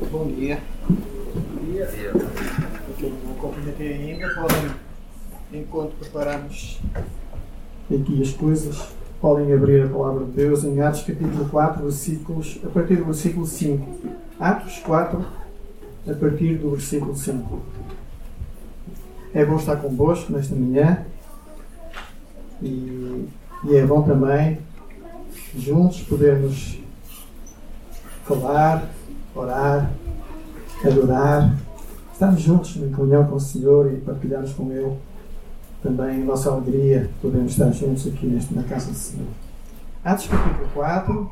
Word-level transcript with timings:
Bom 0.00 0.28
dia. 0.28 0.60
Bom 0.88 1.72
dia. 1.72 1.88
Porque 2.86 3.12
não 3.26 3.34
cumprimentei 3.34 3.94
ainda, 3.94 4.28
podem, 4.32 4.70
enquanto 5.52 5.96
preparamos 5.98 6.80
aqui 7.92 8.22
as 8.22 8.30
coisas, 8.30 8.90
podem 9.20 9.52
abrir 9.52 9.82
a 9.82 9.88
palavra 9.88 10.24
de 10.24 10.30
Deus 10.30 10.62
em 10.62 10.80
Atos 10.80 11.02
capítulo 11.02 11.48
4, 11.48 11.82
versículos, 11.82 12.60
a 12.64 12.68
partir 12.68 12.94
do 12.96 13.06
versículo 13.06 13.44
5. 13.44 13.98
Atos 14.38 14.78
4, 14.78 15.26
a 16.08 16.14
partir 16.14 16.54
do 16.58 16.70
versículo 16.70 17.16
5. 17.16 17.60
É 19.34 19.44
bom 19.44 19.56
estar 19.56 19.76
convosco 19.78 20.32
nesta 20.32 20.54
manhã 20.54 21.04
e, 22.62 23.26
e 23.64 23.76
é 23.76 23.84
bom 23.84 24.02
também 24.02 24.60
juntos 25.56 26.02
podermos 26.02 26.78
falar, 28.24 28.88
orar, 29.38 29.90
adorar, 30.84 31.56
estarmos 32.12 32.40
juntos 32.40 32.76
em 32.76 32.90
comunhão 32.90 33.24
com 33.26 33.36
o 33.36 33.40
Senhor 33.40 33.92
e 33.92 33.96
partilharmos 33.96 34.52
com 34.52 34.70
Ele 34.72 34.96
também 35.82 36.22
a 36.22 36.24
nossa 36.24 36.50
alegria, 36.50 37.08
podemos 37.22 37.52
estar 37.52 37.70
juntos 37.70 38.06
aqui 38.06 38.26
neste, 38.26 38.52
na 38.52 38.64
casa 38.64 38.90
do 38.90 38.96
Senhor. 38.96 39.28
Atos 40.04 40.26
capítulo 40.26 40.68
4, 40.74 41.30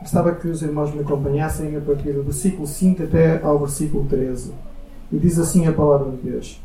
gostava 0.00 0.34
que 0.34 0.48
os 0.48 0.62
irmãos 0.62 0.94
me 0.94 1.00
acompanhassem 1.00 1.74
a 1.76 1.80
partir 1.80 2.12
do 2.12 2.22
versículo 2.22 2.66
5 2.66 3.04
até 3.04 3.42
ao 3.42 3.58
versículo 3.58 4.04
13. 4.04 4.52
E 5.10 5.18
diz 5.18 5.38
assim 5.38 5.66
a 5.66 5.72
palavra 5.72 6.10
de 6.10 6.18
Deus. 6.18 6.60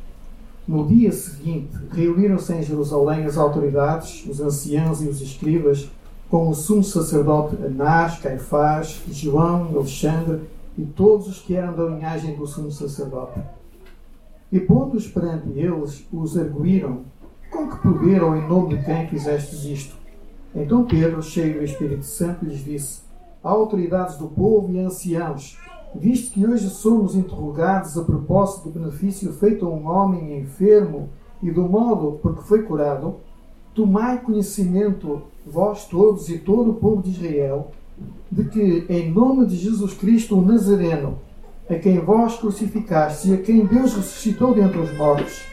No 0.68 0.86
dia 0.86 1.12
seguinte, 1.14 1.72
reuniram-se 1.94 2.54
em 2.54 2.62
Jerusalém 2.62 3.24
as 3.24 3.38
autoridades, 3.38 4.26
os 4.26 4.42
anciãos 4.42 5.02
e 5.02 5.08
os 5.08 5.22
escribas, 5.22 5.90
com 6.30 6.50
o 6.50 6.54
sumo 6.54 6.84
sacerdote 6.84 7.56
Anás, 7.64 8.20
Caifás, 8.20 9.02
João, 9.10 9.70
Alexandre 9.76 10.42
e 10.78 10.84
todos 10.84 11.28
os 11.28 11.40
que 11.40 11.56
eram 11.56 11.74
da 11.74 11.86
linhagem 11.86 12.36
do 12.36 12.46
sumo 12.46 12.72
sacerdote. 12.72 13.40
E 14.52 14.60
pondo-os 14.60 15.08
perante 15.08 15.50
eles, 15.50 16.06
os 16.12 16.38
arguíram: 16.38 17.02
Com 17.52 17.70
que 17.70 17.78
poder 17.78 18.22
ou 18.24 18.36
em 18.36 18.48
nome 18.48 18.78
de 18.78 18.84
quem 18.84 19.08
fizestes 19.08 19.64
isto? 19.64 19.96
Então 20.56 20.86
Pedro, 20.86 21.22
cheio 21.22 21.60
do 21.60 21.64
Espírito 21.64 22.04
Santo, 22.04 22.46
lhes 22.46 22.64
disse: 22.64 23.02
Autoridades 23.44 24.18
do 24.18 24.28
povo 24.28 24.72
e 24.72 24.80
anciãos, 24.80 25.58
visto 25.96 26.34
que 26.34 26.46
hoje 26.46 26.70
somos 26.70 27.16
interrogados 27.16 27.98
a 27.98 28.04
propósito 28.04 28.70
do 28.70 28.80
benefício 28.80 29.32
feito 29.34 29.66
a 29.66 29.70
um 29.70 29.88
homem 29.88 30.40
enfermo 30.40 31.10
e 31.42 31.52
do 31.52 31.64
modo 31.64 32.20
por 32.22 32.36
que 32.36 32.44
foi 32.44 32.64
curado, 32.64 33.18
tomai 33.78 34.20
conhecimento, 34.20 35.22
vós 35.46 35.86
todos 35.86 36.30
e 36.30 36.40
todo 36.40 36.72
o 36.72 36.74
povo 36.74 37.04
de 37.04 37.12
Israel, 37.12 37.70
de 38.32 38.46
que, 38.46 38.88
em 38.90 39.12
nome 39.12 39.46
de 39.46 39.56
Jesus 39.56 39.94
Cristo, 39.94 40.36
o 40.36 40.42
Nazareno, 40.42 41.20
a 41.70 41.76
quem 41.76 42.00
vós 42.00 42.38
crucificaste 42.38 43.30
e 43.30 43.34
a 43.36 43.38
quem 43.38 43.68
Deus 43.68 43.94
ressuscitou 43.94 44.56
dentre 44.56 44.80
os 44.80 44.98
mortos, 44.98 45.46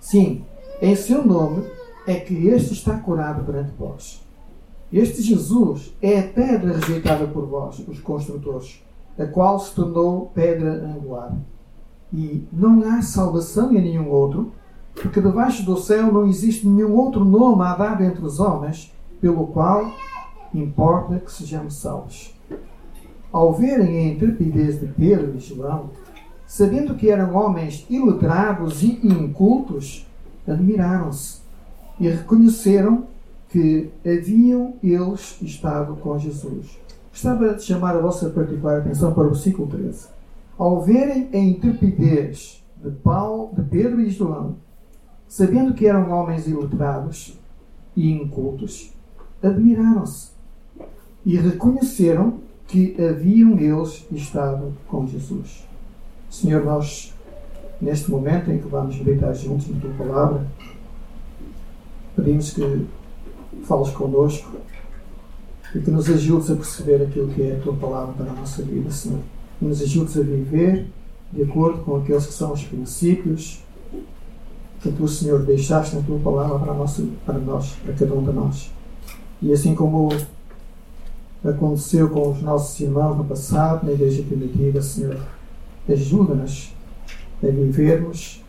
sim, 0.00 0.42
em 0.80 0.96
seu 0.96 1.22
nome 1.22 1.66
é 2.06 2.14
que 2.14 2.48
este 2.48 2.72
está 2.72 2.98
curado 2.98 3.44
perante 3.44 3.74
vós. 3.78 4.24
Este 4.90 5.20
Jesus 5.20 5.94
é 6.00 6.20
a 6.20 6.28
pedra 6.28 6.78
rejeitada 6.78 7.26
por 7.26 7.44
vós, 7.44 7.78
os 7.86 8.00
construtores, 8.00 8.82
a 9.18 9.26
qual 9.26 9.58
se 9.58 9.74
tornou 9.74 10.30
pedra 10.34 10.72
angular. 10.86 11.36
E 12.10 12.46
não 12.50 12.82
há 12.88 13.02
salvação 13.02 13.70
em 13.74 13.82
nenhum 13.82 14.08
outro, 14.08 14.50
porque 14.94 15.20
debaixo 15.20 15.64
do 15.64 15.76
céu 15.76 16.12
não 16.12 16.26
existe 16.26 16.66
nenhum 16.66 16.94
outro 16.94 17.24
nome 17.24 17.62
a 17.62 17.74
dar 17.74 18.00
entre 18.00 18.24
os 18.24 18.40
homens, 18.40 18.92
pelo 19.20 19.46
qual 19.48 19.92
importa 20.54 21.18
que 21.18 21.32
sejamos 21.32 21.74
salvos. 21.74 22.34
Ao 23.32 23.52
verem 23.52 23.98
a 23.98 24.12
intrepidez 24.12 24.78
de 24.78 24.86
Pedro 24.86 25.34
e 25.36 25.40
João, 25.40 25.90
sabendo 26.46 26.94
que 26.94 27.10
eram 27.10 27.34
homens 27.34 27.84
iletrados 27.90 28.82
e 28.82 29.00
incultos, 29.04 30.06
admiraram-se 30.46 31.42
e 31.98 32.08
reconheceram 32.08 33.04
que 33.48 33.90
haviam 34.04 34.74
eles 34.82 35.38
estado 35.42 35.96
com 35.96 36.18
Jesus. 36.18 36.78
Gostava 37.10 37.54
de 37.54 37.62
chamar 37.62 37.96
a 37.96 38.00
vossa 38.00 38.28
particular 38.30 38.78
atenção 38.80 39.12
para 39.12 39.24
o 39.24 39.30
versículo 39.30 39.68
13. 39.68 40.08
Ao 40.58 40.82
verem 40.82 41.28
a 41.32 41.38
intrepidez 41.38 42.64
de, 42.76 42.90
Paulo, 42.90 43.50
de 43.54 43.62
Pedro 43.62 44.00
e 44.00 44.10
João, 44.10 44.56
sabendo 45.34 45.74
que 45.74 45.84
eram 45.84 46.12
homens 46.12 46.46
iletrados 46.46 47.36
e 47.96 48.12
incultos, 48.12 48.92
admiraram-se 49.42 50.28
e 51.26 51.36
reconheceram 51.36 52.38
que 52.68 52.94
haviam 53.02 53.58
eles 53.58 54.06
estado 54.12 54.72
com 54.86 55.04
Jesus. 55.08 55.66
Senhor, 56.30 56.64
nós, 56.64 57.12
neste 57.80 58.12
momento 58.12 58.52
em 58.52 58.58
que 58.58 58.68
vamos 58.68 58.96
meditar 58.96 59.34
juntos 59.34 59.68
na 59.70 59.80
tua 59.80 59.90
palavra, 59.94 60.46
pedimos 62.14 62.52
que 62.52 62.86
fales 63.64 63.90
connosco 63.90 64.52
e 65.74 65.80
que 65.80 65.90
nos 65.90 66.08
ajudes 66.08 66.48
a 66.48 66.54
perceber 66.54 67.02
aquilo 67.02 67.26
que 67.34 67.42
é 67.42 67.56
a 67.56 67.60
tua 67.60 67.74
palavra 67.74 68.14
para 68.14 68.30
a 68.30 68.34
nossa 68.34 68.62
vida, 68.62 68.88
Senhor. 68.88 69.18
Que 69.58 69.64
nos 69.64 69.82
ajudes 69.82 70.16
a 70.16 70.20
viver 70.20 70.86
de 71.32 71.42
acordo 71.42 71.82
com 71.82 71.96
aqueles 71.96 72.24
que 72.24 72.32
são 72.32 72.52
os 72.52 72.62
princípios 72.62 73.63
que 74.84 74.92
tu, 74.92 75.08
Senhor, 75.08 75.42
deixaste 75.42 75.96
na 75.96 76.02
tua 76.02 76.18
palavra 76.18 76.58
para, 76.58 76.74
nossa, 76.74 77.02
para 77.24 77.38
nós, 77.38 77.70
para 77.82 77.94
cada 77.94 78.14
um 78.14 78.22
de 78.22 78.32
nós. 78.32 78.70
E 79.40 79.50
assim 79.50 79.74
como 79.74 80.10
aconteceu 81.42 82.10
com 82.10 82.32
os 82.32 82.42
nossos 82.42 82.78
irmãos 82.80 83.16
no 83.16 83.24
passado, 83.24 83.86
na 83.86 83.92
Igreja 83.92 84.22
Primitiva, 84.22 84.82
Senhor, 84.82 85.18
ajuda-nos 85.88 86.74
a 87.42 87.46
vivermos 87.46 88.42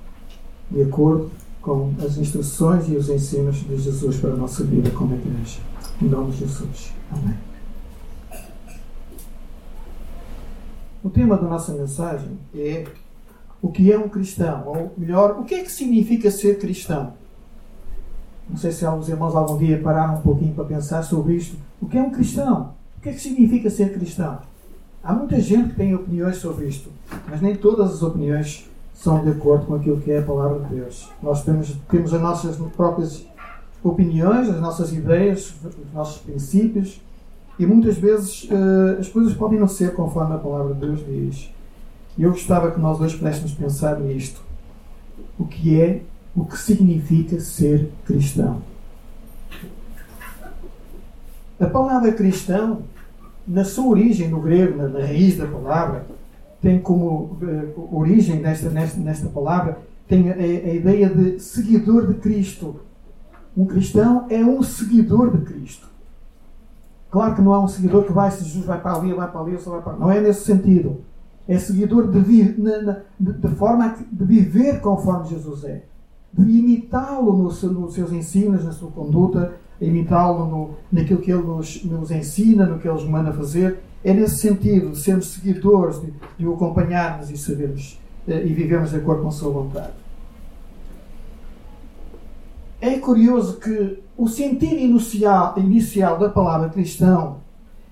de 0.69 0.81
acordo 0.81 1.31
com 1.61 1.93
as 2.05 2.17
instruções 2.17 2.89
e 2.89 2.97
os 2.97 3.07
ensinos 3.07 3.55
de 3.55 3.77
Jesus 3.77 4.17
para 4.17 4.31
a 4.31 4.35
nossa 4.35 4.63
vida 4.65 4.91
como 4.91 5.15
igreja. 5.15 5.59
Em 6.01 6.05
nome 6.05 6.31
de 6.31 6.39
Jesus. 6.39 6.93
Amém. 7.11 7.35
O 11.01 11.09
tema 11.09 11.37
da 11.37 11.47
nossa 11.47 11.73
mensagem 11.73 12.37
é 12.53 12.85
o 13.65 13.71
que 13.71 13.91
é 13.91 13.97
um 13.97 14.07
cristão, 14.07 14.63
ou 14.67 14.93
melhor, 14.95 15.39
o 15.39 15.43
que 15.43 15.55
é 15.55 15.63
que 15.63 15.71
significa 15.71 16.29
ser 16.29 16.59
cristão. 16.59 17.13
Não 18.47 18.57
sei 18.57 18.71
se 18.71 18.85
alguns 18.85 19.09
irmãos 19.09 19.35
algum 19.35 19.57
dia 19.57 19.81
pararam 19.81 20.19
um 20.19 20.21
pouquinho 20.21 20.53
para 20.53 20.65
pensar 20.65 21.01
sobre 21.01 21.33
isto. 21.33 21.57
O 21.81 21.87
que 21.87 21.97
é 21.97 22.01
um 22.03 22.11
cristão? 22.11 22.75
O 22.95 23.01
que 23.01 23.09
é 23.09 23.13
que 23.13 23.19
significa 23.19 23.67
ser 23.71 23.91
cristão? 23.91 24.37
Há 25.03 25.13
muita 25.13 25.41
gente 25.41 25.69
que 25.69 25.77
tem 25.77 25.95
opiniões 25.95 26.37
sobre 26.37 26.67
isto, 26.67 26.91
mas 27.27 27.41
nem 27.41 27.55
todas 27.55 27.91
as 27.91 28.03
opiniões 28.03 28.69
são 28.93 29.23
de 29.23 29.31
acordo 29.31 29.65
com 29.65 29.73
aquilo 29.73 29.99
que 29.99 30.11
é 30.11 30.19
a 30.19 30.21
palavra 30.21 30.59
de 30.59 30.75
Deus. 30.75 31.09
Nós 31.23 31.43
temos, 31.43 31.75
temos 31.89 32.13
as 32.13 32.21
nossas 32.21 32.57
próprias 32.77 33.25
opiniões, 33.83 34.47
as 34.47 34.61
nossas 34.61 34.93
ideias, 34.93 35.55
os 35.63 35.91
nossos 35.91 36.21
princípios, 36.21 37.01
e 37.57 37.65
muitas 37.65 37.97
vezes 37.97 38.43
uh, 38.43 38.99
as 38.99 39.07
coisas 39.07 39.33
podem 39.33 39.57
não 39.57 39.67
ser 39.67 39.95
conforme 39.95 40.35
a 40.35 40.37
palavra 40.37 40.75
de 40.75 40.81
Deus 40.81 40.99
diz. 41.03 41.55
Eu 42.17 42.31
gostava 42.31 42.71
que 42.71 42.79
nós 42.79 42.99
hoje 43.01 43.17
pudéssemos 43.17 43.53
pensar 43.53 43.99
nisto. 43.99 44.41
O 45.37 45.45
que 45.45 45.79
é, 45.81 46.01
o 46.35 46.45
que 46.45 46.57
significa 46.57 47.39
ser 47.39 47.91
cristão? 48.05 48.61
A 51.59 51.65
palavra 51.65 52.11
cristão, 52.13 52.83
na 53.45 53.65
sua 53.65 53.87
origem 53.87 54.29
no 54.29 54.41
grego, 54.41 54.77
na, 54.77 54.87
na 54.87 54.99
raiz 54.99 55.37
da 55.37 55.45
palavra, 55.45 56.05
tem 56.61 56.79
como 56.79 57.37
uh, 57.41 57.89
origem 57.91 58.39
nesta, 58.39 58.69
nesta, 58.69 58.99
nesta 58.99 59.29
palavra, 59.29 59.79
tem 60.07 60.31
a, 60.31 60.35
a 60.35 60.73
ideia 60.73 61.09
de 61.09 61.39
seguidor 61.39 62.07
de 62.07 62.15
Cristo. 62.15 62.79
Um 63.55 63.65
cristão 63.65 64.25
é 64.29 64.43
um 64.43 64.63
seguidor 64.63 65.35
de 65.35 65.45
Cristo. 65.45 65.87
Claro 67.11 67.35
que 67.35 67.41
não 67.41 67.53
é 67.53 67.59
um 67.59 67.67
seguidor 67.67 68.03
que 68.03 68.11
vai, 68.11 68.31
se 68.31 68.43
Jesus 68.43 68.65
vai 68.65 68.79
para 68.79 68.95
ali, 68.95 69.13
vai 69.13 69.29
para 69.29 69.39
ali, 69.39 69.57
só 69.59 69.71
vai 69.71 69.81
para 69.81 69.93
ali. 69.93 70.01
Não 70.01 70.11
é 70.11 70.19
nesse 70.19 70.45
sentido. 70.45 71.01
É 71.47 71.59
seguidor 71.59 72.09
de, 72.09 72.19
vi, 72.19 72.43
de, 73.19 73.47
forma 73.55 73.95
de 74.11 74.25
viver 74.25 74.81
conforme 74.81 75.29
Jesus 75.29 75.63
é. 75.63 75.83
De 76.33 76.41
imitá-lo 76.41 77.37
no 77.37 77.51
seu, 77.51 77.71
nos 77.71 77.93
seus 77.93 78.11
ensinos, 78.11 78.63
na 78.65 78.71
sua 78.71 78.89
conduta, 78.89 79.53
imitá-lo 79.79 80.75
naquilo 80.91 81.21
que 81.21 81.31
ele 81.31 81.43
nos, 81.43 81.83
nos 81.83 82.11
ensina, 82.11 82.65
no 82.65 82.79
que 82.79 82.87
ele 82.87 82.95
nos 82.95 83.07
manda 83.07 83.31
fazer. 83.31 83.79
É 84.03 84.13
nesse 84.13 84.37
sentido, 84.37 84.91
de 84.91 84.97
sermos 84.97 85.27
seguidores, 85.27 86.01
de, 86.01 86.13
de 86.37 86.47
o 86.47 86.53
acompanharmos 86.55 87.29
e 87.29 87.37
sabermos 87.37 87.99
eh, 88.27 88.45
e 88.45 88.53
vivermos 88.53 88.91
de 88.91 88.97
acordo 88.97 89.21
com 89.21 89.29
a 89.29 89.31
sua 89.31 89.51
vontade. 89.51 89.93
É 92.81 92.97
curioso 92.99 93.59
que 93.59 93.99
o 94.17 94.27
sentido 94.27 94.75
inicial, 94.75 95.57
inicial 95.57 96.17
da 96.19 96.29
palavra 96.29 96.69
cristão 96.69 97.37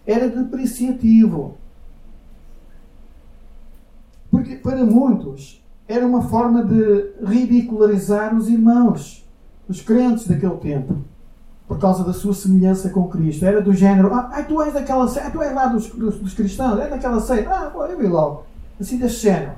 era 0.06 0.30
depreciativo. 0.30 1.58
Porque 4.30 4.53
para 4.64 4.84
muitos 4.86 5.64
era 5.88 6.08
uma 6.08 6.24
forma 6.24 6.64
de 6.64 7.12
ridicularizar 7.24 8.36
os 8.36 8.48
irmãos, 8.48 9.28
os 9.68 9.82
crentes 9.82 10.28
daquele 10.28 10.58
tempo. 10.58 10.98
por 11.68 11.80
causa 11.80 12.04
da 12.04 12.14
sua 12.14 12.34
semelhança 12.34 12.90
com 12.90 13.08
Cristo. 13.08 13.46
Era 13.46 13.62
do 13.62 13.74
género, 13.74 14.14
ah, 14.14 14.44
tu 14.48 14.62
és 14.62 14.74
daquela 14.74 15.08
seita, 15.08 15.28
ah, 15.28 15.32
tu 15.32 15.42
és 15.42 15.54
lá 15.54 15.66
dos, 15.68 15.88
dos, 15.88 16.20
dos 16.20 16.34
cristãos, 16.34 16.80
é 16.80 16.88
daquela 16.88 17.20
seita, 17.20 17.50
ah, 17.50 17.72
eu 17.90 17.98
vi 17.98 18.06
logo. 18.06 18.46
Assim 18.80 18.98
desse 18.98 19.16
género. 19.16 19.54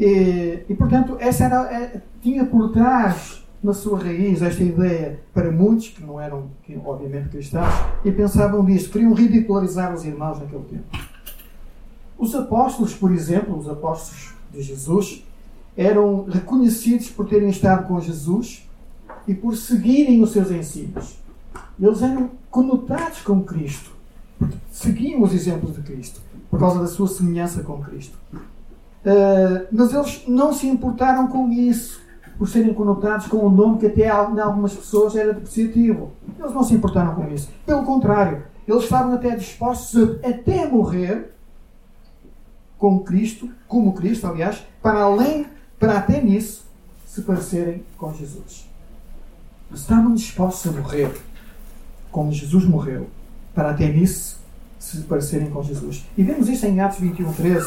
E, 0.00 0.64
e 0.68 0.74
portanto, 0.74 1.16
essa 1.20 1.44
era, 1.44 1.72
é, 1.72 2.00
tinha 2.20 2.44
por 2.44 2.72
trás 2.72 3.46
na 3.62 3.72
sua 3.72 3.98
raiz 3.98 4.42
esta 4.42 4.62
ideia 4.62 5.20
para 5.32 5.50
muitos 5.50 5.88
que 5.88 6.02
não 6.02 6.20
eram, 6.20 6.44
que, 6.62 6.78
obviamente, 6.84 7.28
cristãos 7.28 7.72
e 8.04 8.10
pensavam 8.10 8.62
nisso, 8.62 8.90
queriam 8.90 9.12
ridicularizar 9.12 9.94
os 9.94 10.04
irmãos 10.04 10.40
naquele 10.40 10.64
tempo. 10.64 11.05
Os 12.18 12.34
apóstolos, 12.34 12.94
por 12.94 13.12
exemplo, 13.12 13.58
os 13.58 13.68
apóstolos 13.68 14.34
de 14.52 14.62
Jesus, 14.62 15.24
eram 15.76 16.24
reconhecidos 16.24 17.10
por 17.10 17.28
terem 17.28 17.50
estado 17.50 17.86
com 17.86 18.00
Jesus 18.00 18.66
e 19.28 19.34
por 19.34 19.56
seguirem 19.56 20.22
os 20.22 20.30
seus 20.30 20.50
ensinos. 20.50 21.18
Eles 21.78 22.00
eram 22.00 22.30
conotados 22.50 23.20
com 23.20 23.42
Cristo, 23.42 23.90
seguiam 24.70 25.22
os 25.22 25.34
exemplos 25.34 25.74
de 25.74 25.82
Cristo, 25.82 26.20
por 26.50 26.58
causa 26.58 26.80
da 26.80 26.86
sua 26.86 27.06
semelhança 27.06 27.62
com 27.62 27.82
Cristo. 27.82 28.16
Uh, 28.32 29.66
mas 29.70 29.92
eles 29.92 30.24
não 30.26 30.52
se 30.52 30.66
importaram 30.66 31.28
com 31.28 31.50
isso, 31.50 32.00
por 32.38 32.48
serem 32.48 32.74
conotados 32.74 33.26
com 33.26 33.46
um 33.46 33.50
nome 33.50 33.78
que 33.78 33.86
até 33.86 34.06
em 34.06 34.40
algumas 34.40 34.74
pessoas 34.74 35.16
era 35.16 35.32
depreciativo. 35.32 36.12
Eles 36.38 36.52
não 36.52 36.62
se 36.62 36.74
importaram 36.74 37.14
com 37.14 37.28
isso. 37.32 37.50
Pelo 37.64 37.84
contrário, 37.84 38.42
eles 38.66 38.82
estavam 38.82 39.14
até 39.14 39.36
dispostos 39.36 40.18
a 40.22 40.28
até 40.28 40.66
morrer 40.66 41.35
com 42.78 43.00
Cristo, 43.00 43.50
como 43.66 43.92
Cristo, 43.92 44.26
aliás, 44.26 44.64
para 44.82 45.00
além, 45.00 45.46
para 45.78 45.98
até 45.98 46.22
nisso, 46.22 46.66
se 47.06 47.22
parecerem 47.22 47.82
com 47.96 48.12
Jesus. 48.12 48.68
Estavam 49.72 50.14
dispostos 50.14 50.66
a 50.66 50.80
morrer 50.80 51.12
como 52.10 52.32
Jesus 52.32 52.64
morreu, 52.64 53.08
para 53.54 53.70
até 53.70 53.88
nisso 53.88 54.40
se 54.78 55.02
parecerem 55.02 55.50
com 55.50 55.62
Jesus. 55.62 56.06
E 56.16 56.22
vemos 56.22 56.48
isto 56.48 56.64
em 56.64 56.80
Atos 56.80 56.98
21, 56.98 57.32
13. 57.32 57.66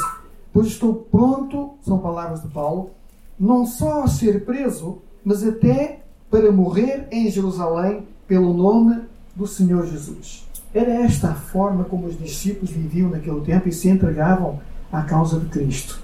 Pois 0.52 0.68
estou 0.68 0.96
pronto, 0.96 1.76
são 1.84 2.00
palavras 2.00 2.42
de 2.42 2.48
Paulo, 2.48 2.92
não 3.40 3.66
só 3.66 4.04
a 4.04 4.08
ser 4.08 4.46
preso, 4.46 5.00
mas 5.24 5.44
até 5.44 6.00
para 6.32 6.52
morrer 6.52 7.08
em 7.12 7.30
Jerusalém 7.30 8.08
pelo 8.28 8.54
nome 8.54 9.02
do 9.36 9.46
Senhor 9.46 9.86
Jesus. 9.86 10.48
Era 10.74 11.04
esta 11.04 11.30
a 11.30 11.36
forma 11.36 11.84
como 11.84 12.08
os 12.08 12.18
discípulos 12.18 12.72
viviam 12.72 13.10
naquele 13.10 13.42
tempo 13.42 13.68
e 13.68 13.72
se 13.72 13.90
entregavam 13.90 14.60
à 14.92 15.02
causa 15.04 15.40
de 15.40 15.46
Cristo. 15.48 16.00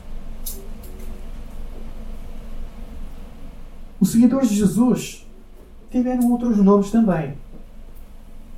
Os 4.00 4.12
seguidores 4.12 4.50
de 4.50 4.56
Jesus 4.56 5.26
tiveram 5.90 6.32
outros 6.32 6.58
nomes 6.58 6.92
também. 6.92 7.36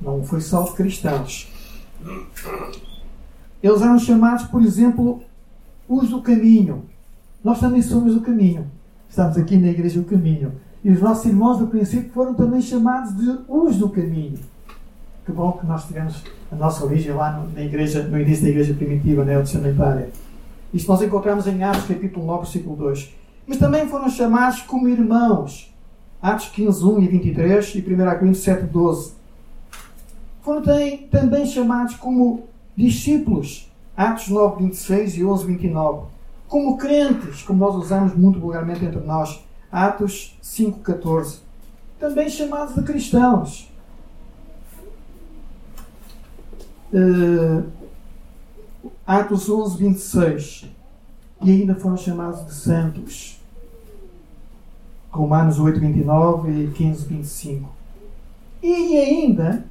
Não 0.00 0.22
foi 0.22 0.40
só 0.40 0.64
os 0.64 0.72
cristãos. 0.72 1.50
Eles 3.62 3.82
eram 3.82 3.98
chamados, 3.98 4.44
por 4.44 4.62
exemplo, 4.62 5.22
os 5.88 6.08
do 6.08 6.22
caminho. 6.22 6.84
Nós 7.42 7.60
também 7.60 7.82
somos 7.82 8.14
o 8.14 8.20
caminho. 8.20 8.70
Estamos 9.08 9.36
aqui 9.36 9.56
na 9.56 9.68
Igreja 9.68 10.00
do 10.00 10.06
Caminho. 10.06 10.52
E 10.84 10.90
os 10.90 11.00
nossos 11.00 11.24
irmãos 11.24 11.58
do 11.58 11.66
princípio 11.66 12.10
foram 12.12 12.34
também 12.34 12.60
chamados 12.60 13.16
de 13.16 13.40
os 13.48 13.76
do 13.76 13.88
caminho. 13.88 14.38
Que 15.28 15.32
bom 15.32 15.52
que 15.52 15.66
nós 15.66 15.84
tivemos 15.84 16.24
a 16.50 16.56
nossa 16.56 16.82
origem 16.86 17.12
lá 17.12 17.32
no, 17.32 17.52
na 17.52 17.60
igreja, 17.60 18.02
no 18.02 18.18
início 18.18 18.44
da 18.44 18.48
igreja 18.48 18.72
primitiva, 18.72 19.26
na 19.26 19.38
testamentária. 19.40 20.08
Isto 20.72 20.90
nós 20.90 21.02
encontramos 21.02 21.46
em 21.46 21.62
Atos 21.62 21.84
capítulo 21.84 22.24
9, 22.24 22.44
versículo 22.44 22.74
2. 22.76 23.14
Mas 23.46 23.58
também 23.58 23.86
foram 23.86 24.08
chamados 24.08 24.62
como 24.62 24.88
irmãos. 24.88 25.70
Atos 26.22 26.48
15, 26.48 26.82
1 26.82 27.02
e 27.02 27.08
23 27.08 27.74
e 27.74 27.78
1 27.80 27.84
Coríntios 28.18 28.38
7, 28.38 28.62
12. 28.68 29.12
Foram 30.40 30.62
também 31.10 31.44
chamados 31.44 31.96
como 31.96 32.44
discípulos. 32.74 33.70
Atos 33.94 34.28
9, 34.28 34.62
26 34.62 35.18
e 35.18 35.24
11, 35.26 35.44
29. 35.44 36.06
Como 36.48 36.78
crentes, 36.78 37.42
como 37.42 37.58
nós 37.58 37.76
usamos 37.76 38.14
muito 38.14 38.40
vulgarmente 38.40 38.82
entre 38.82 39.00
nós. 39.00 39.44
Atos 39.70 40.38
5, 40.40 40.80
14. 40.80 41.40
Também 42.00 42.30
chamados 42.30 42.74
de 42.74 42.82
cristãos. 42.82 43.68
Uh, 46.92 47.64
Atos 49.06 49.48
11, 49.48 49.78
26. 49.78 50.70
E 51.42 51.50
ainda 51.50 51.74
foram 51.74 51.96
chamados 51.96 52.44
de 52.46 52.54
santos. 52.54 53.40
Romanos 55.10 55.58
8, 55.58 55.80
29 55.80 56.64
e 56.64 56.70
15, 56.72 57.06
25. 57.06 57.70
E 58.62 58.96
ainda 58.96 59.64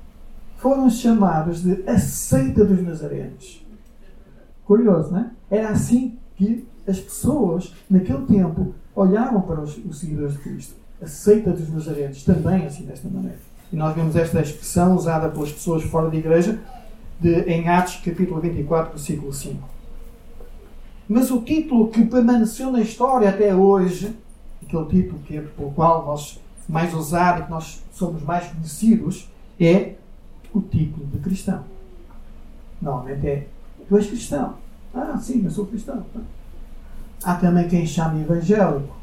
foram 0.58 0.90
chamados 0.90 1.62
de 1.62 1.84
a 1.88 2.00
seita 2.00 2.66
dos 2.66 2.82
nazarenos. 2.82 3.64
Curioso, 4.66 5.12
não 5.12 5.20
é? 5.20 5.32
Era 5.50 5.70
assim 5.70 6.18
que 6.36 6.68
as 6.88 7.00
pessoas, 7.00 7.74
naquele 7.90 8.26
tempo, 8.26 8.74
olhavam 8.96 9.42
para 9.42 9.62
os, 9.62 9.78
os 9.78 10.00
seguidores 10.00 10.34
de 10.34 10.40
Cristo. 10.40 10.76
A 11.02 11.08
seita 11.08 11.52
dos 11.52 11.70
nazarenos, 11.70 12.24
também 12.24 12.66
assim, 12.66 12.86
desta 12.86 13.08
maneira. 13.08 13.38
E 13.72 13.76
nós 13.76 13.96
vemos 13.96 14.16
esta 14.16 14.42
expressão 14.42 14.96
usada 14.96 15.30
pelas 15.30 15.52
pessoas 15.52 15.84
fora 15.84 16.10
da 16.10 16.18
igreja 16.18 16.60
de, 17.20 17.42
em 17.42 17.68
Atos 17.68 17.98
capítulo 17.98 18.40
24, 18.40 18.92
versículo 18.92 19.34
5. 19.34 19.70
Mas 21.08 21.32
o 21.32 21.42
título 21.42 21.90
que 21.90 22.06
permaneceu 22.06 22.72
na 22.72 22.82
história 22.82 23.30
até 23.30 23.56
hoje, 23.56 24.16
aquele 24.62 24.86
título 24.86 25.20
que 25.26 25.38
é 25.38 25.42
pelo 25.42 25.72
qual 25.72 26.06
nós 26.06 26.40
mais 26.68 26.94
usado 26.94 27.46
que 27.46 27.50
nós 27.50 27.82
somos 27.94 28.22
mais 28.24 28.48
conhecidos, 28.48 29.30
é 29.60 29.94
o 30.54 30.62
título 30.62 31.06
de 31.08 31.20
cristão. 31.20 31.64
Normalmente 32.82 33.28
é 33.28 33.48
tu 33.88 33.96
és 33.96 34.08
cristão. 34.08 34.56
Ah, 34.94 35.18
sim, 35.18 35.44
eu 35.44 35.52
sou 35.52 35.66
cristão. 35.66 36.06
Há 37.24 37.36
também 37.36 37.68
quem 37.68 37.86
chame 37.86 38.22
evangélico. 38.22 38.96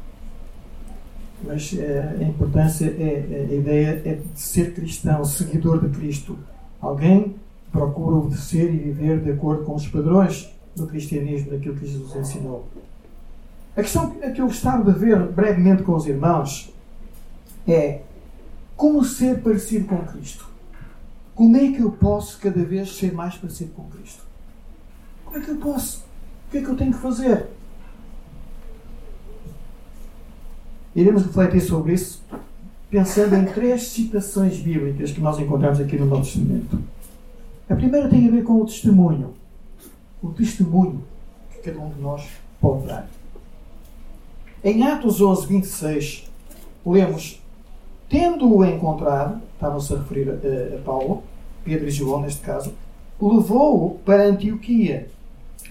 Mas 1.43 1.75
é, 1.77 2.17
a 2.19 2.23
importância, 2.23 2.85
é, 2.85 3.27
é, 3.31 3.47
a 3.49 3.53
ideia 3.53 4.01
é 4.05 4.13
de 4.15 4.39
ser 4.39 4.73
cristão, 4.73 5.23
seguidor 5.25 5.79
de 5.79 5.95
Cristo. 5.95 6.37
Alguém 6.81 7.35
procura 7.75 8.15
obedecer 8.15 8.73
e 8.73 8.77
viver 8.77 9.21
de 9.21 9.31
acordo 9.31 9.65
com 9.65 9.75
os 9.75 9.87
padrões 9.87 10.49
do 10.75 10.87
cristianismo, 10.87 11.51
daquilo 11.51 11.75
que 11.75 11.85
Jesus 11.85 12.15
ensinou. 12.15 12.67
A 13.75 13.81
questão 13.81 14.09
que 14.11 14.41
eu 14.41 14.47
gostava 14.47 14.89
de 14.89 14.97
ver 14.97 15.19
brevemente 15.27 15.83
com 15.83 15.93
os 15.93 16.07
irmãos 16.07 16.73
é 17.67 18.01
como 18.77 19.03
ser 19.03 19.41
parecido 19.41 19.85
com 19.85 19.97
Cristo. 20.05 20.47
Como 21.33 21.57
é 21.57 21.71
que 21.71 21.81
eu 21.81 21.91
posso 21.91 22.39
cada 22.39 22.63
vez 22.63 22.95
ser 22.95 23.13
mais 23.13 23.35
parecido 23.35 23.71
com 23.73 23.83
Cristo? 23.89 24.23
Como 25.25 25.37
é 25.37 25.41
que 25.41 25.49
eu 25.49 25.57
posso? 25.57 26.05
O 26.47 26.51
que 26.51 26.57
é 26.59 26.61
que 26.61 26.69
eu 26.69 26.77
tenho 26.77 26.93
que 26.93 26.99
fazer? 26.99 27.47
Iremos 30.95 31.23
refletir 31.23 31.59
sobre 31.59 31.93
isso 31.93 32.23
pensando 32.89 33.35
em 33.35 33.43
três 33.43 33.89
citações 33.89 34.57
bíblicas 34.59 35.11
que 35.11 35.19
nós 35.19 35.37
encontramos 35.37 35.81
aqui 35.81 35.97
no 35.97 36.05
Novo 36.05 36.23
Testamento. 36.23 36.79
A 37.67 37.73
primeira 37.73 38.07
tem 38.07 38.27
a 38.27 38.31
ver 38.31 38.43
com 38.43 38.61
o 38.61 38.65
testemunho. 38.65 39.33
O 40.21 40.29
testemunho 40.29 41.03
que 41.49 41.59
cada 41.59 41.79
um 41.79 41.89
de 41.89 41.99
nós 41.99 42.27
pode 42.61 42.85
dar. 42.85 43.09
Em 44.63 44.83
Atos 44.83 45.19
11, 45.19 45.47
26, 45.47 46.31
lemos: 46.85 47.41
Tendo-o 48.07 48.63
encontrado, 48.63 49.41
estavam-se 49.55 49.93
a 49.93 49.97
referir 49.97 50.29
a, 50.29 50.75
a 50.75 50.81
Paulo, 50.81 51.23
Pedro 51.63 51.87
e 51.87 51.91
João 51.91 52.21
neste 52.21 52.41
caso, 52.41 52.71
levou-o 53.19 53.97
para 53.99 54.27
Antioquia. 54.27 55.09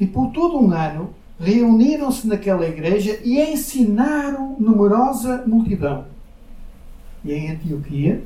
E 0.00 0.06
por 0.06 0.32
todo 0.32 0.58
um 0.58 0.72
ano 0.72 1.10
reuniram-se 1.38 2.26
naquela 2.26 2.66
igreja 2.66 3.20
e 3.22 3.40
ensinaram 3.40 4.56
numerosa 4.58 5.44
multidão. 5.46 6.06
E 7.24 7.32
em 7.32 7.52
Antioquia 7.52 8.20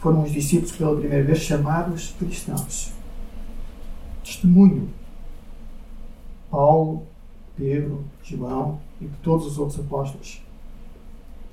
foram 0.00 0.24
os 0.24 0.32
discípulos 0.32 0.72
pela 0.72 0.96
primeira 0.96 1.22
vez 1.22 1.38
chamados 1.38 2.12
cristãos 2.18 2.92
testemunho. 4.24 4.88
Paulo, 6.50 7.06
Pedro, 7.56 8.04
João 8.22 8.80
e 9.00 9.06
de 9.06 9.16
todos 9.18 9.46
os 9.46 9.58
outros 9.58 9.78
apóstolos. 9.78 10.42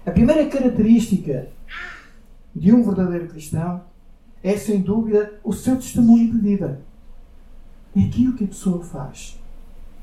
A 0.06 0.12
primeira 0.12 0.48
característica 0.48 1.50
de 2.56 2.74
um 2.74 2.84
verdadeiro 2.84 3.28
cristão 3.28 3.82
é, 4.44 4.58
sem 4.58 4.82
dúvida, 4.82 5.40
o 5.44 5.54
seu 5.54 5.76
testemunho 5.76 6.32
de 6.32 6.40
vida. 6.40 6.82
É 7.96 8.02
aquilo 8.02 8.34
que 8.36 8.44
a 8.44 8.48
pessoa 8.48 8.84
faz. 8.84 9.40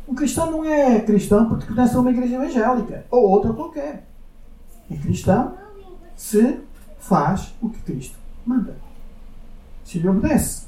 Um 0.06 0.14
cristão 0.14 0.50
não 0.50 0.64
é 0.64 1.00
cristão 1.00 1.48
porque 1.48 1.66
pertence 1.66 1.96
a 1.96 2.00
uma 2.00 2.10
igreja 2.10 2.36
evangélica 2.36 3.04
ou 3.10 3.28
outra 3.28 3.52
qualquer. 3.52 4.06
É 4.90 4.96
cristão 4.96 5.54
se 6.16 6.60
faz 6.98 7.54
o 7.60 7.68
que 7.68 7.80
Cristo 7.82 8.16
manda. 8.46 8.76
Se 9.84 9.98
lhe 9.98 10.08
obedece. 10.08 10.66